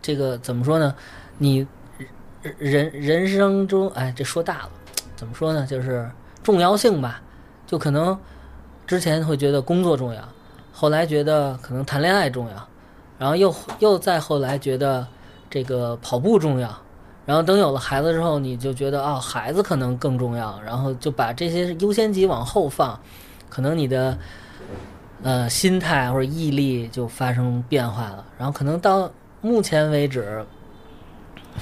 [0.00, 0.94] 这个怎么说呢？
[1.38, 1.66] 你
[2.58, 4.70] 人人生中，哎，这说大了，
[5.14, 5.66] 怎么说呢？
[5.66, 6.10] 就是
[6.42, 7.20] 重要性吧。
[7.66, 8.18] 就可能
[8.86, 10.22] 之前会觉得工作重要，
[10.72, 12.68] 后来觉得可能谈恋爱重要，
[13.18, 15.06] 然后又又再后来觉得
[15.50, 16.74] 这个跑步重要，
[17.24, 22.98] 然后等有了孩子之后，你就觉得啊、孩子可能更重要，然后就把这些优先级往后放，
[23.48, 24.18] 可能你的
[25.22, 29.10] 呃心态或者毅力就发生变化了，然后可能到
[29.40, 30.44] 目前为止，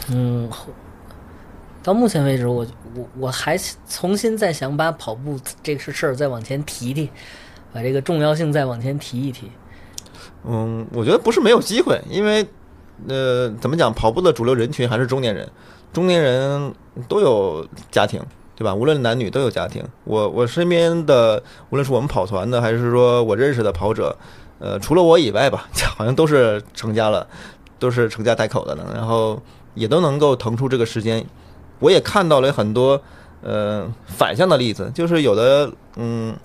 [0.09, 0.49] 嗯，
[1.83, 7.11] 到目前为止，我我我还重新再想把跑步这个事儿再往前提提，
[7.73, 9.51] 把这个重要性再往前提一提。
[10.45, 12.47] 嗯，我觉得不是没有机会，因为
[13.09, 15.49] 呃，怎么讲，跑步的主流人群还是中年人，
[15.93, 16.73] 中年人
[17.09, 18.21] 都有家庭，
[18.55, 18.75] 对吧？
[18.75, 19.83] 无论男女都有家庭。
[20.05, 24.17] 我我身边的，无论是我们跑团的，还是说我认识的跑者，
[24.59, 27.27] 呃，除了我以外吧， 好像都是成家了，
[27.79, 29.41] 都是成家带口的呢，然后
[29.75, 31.25] 也都能够腾出这个时间。
[31.79, 33.01] 我也看到了很多
[33.43, 36.37] 呃反向的例子，就是有的嗯，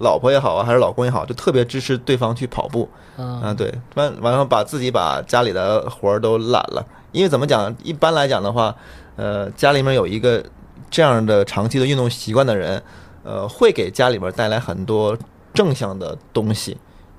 [0.00, 2.88] 老婆也好啊，还是老公也好，就特别支持对方去跑步。
[3.16, 3.40] 嗯。
[3.40, 8.74] 啊，对，完完了把自己把家里的活儿都揽了，因为怎么讲，一般来讲的话，
[9.16, 10.42] 呃，家里面有一个
[10.90, 12.82] 这样的长期的运动习惯的人，
[13.22, 15.16] 呃，会给家里边带来很多
[15.52, 16.76] 正向的东西，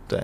[0.08, 0.24] 对，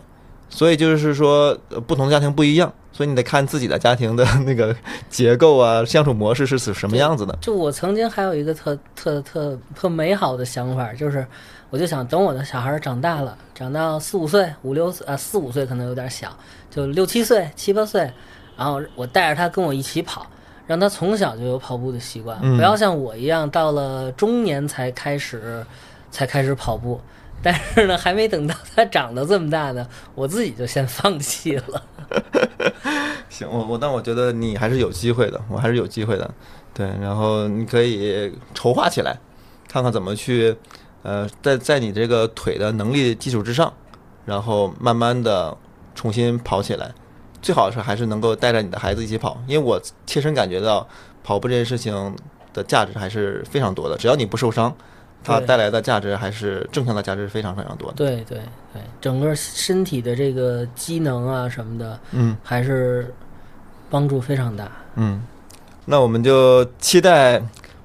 [0.50, 4.76] 所以就是说，呃不同家庭不一样，所以你得看自己的家庭的那个
[5.10, 11.26] 结构啊，相处模式是是什么样子的，就我曾经还有一个特特特特美好的想法，就是
[11.70, 16.36] 我就想等我的小孩长大了，长到四五岁、五六岁啊，四五岁可能有点小，
[16.70, 18.02] 就六七岁、七八岁，
[18.58, 20.26] 然后我带着他跟我一起跑，
[20.66, 25.66] 让他从小就有跑步的习惯，嗯不要像我一样到了中年才开始
[26.10, 27.00] 才开始跑步。
[27.44, 31.84] 但是呢，还没等到他长得这么大呢，我自己就先放弃了。
[33.30, 36.34] 行，我我但我觉得你还是有机会的，我还是有机会的，
[36.74, 39.20] 对，然后你可以筹划起来，
[39.68, 40.58] 看看怎么去，
[41.08, 43.72] 呃，在在你这个腿的能力基础之上，
[44.26, 45.56] 然后慢慢的
[45.96, 46.94] 重新跑起来，
[47.42, 50.86] 最好是还是能够带着你的孩子一起跑，因为我切身感觉到
[51.24, 52.14] 跑步这件事情
[52.54, 54.76] 的价值还是非常多的，只要你不受伤，
[55.24, 57.96] 它带来的价值还是正向的价值是非常非常多的。
[57.96, 58.40] 对对
[58.74, 63.16] 对，整个身体的这个机能啊什么的，嗯还是
[63.90, 64.70] 帮助非常大。
[64.96, 65.24] 嗯，
[65.86, 67.42] 那我们就期待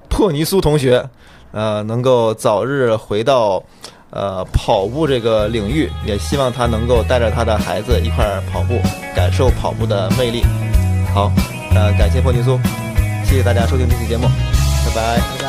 [0.09, 1.09] 破尼苏同学，
[1.53, 3.63] 呃，能够早日回到
[4.09, 8.81] 呃跑步这个领域，也希望他能够带着他的孩子一块儿跑步，
[9.15, 10.43] 感受跑步的魅力。
[11.13, 11.31] 好，
[11.75, 12.59] 呃，感谢破尼苏，
[13.23, 14.27] 谢谢大家收听这期节目，
[14.85, 15.42] 拜拜。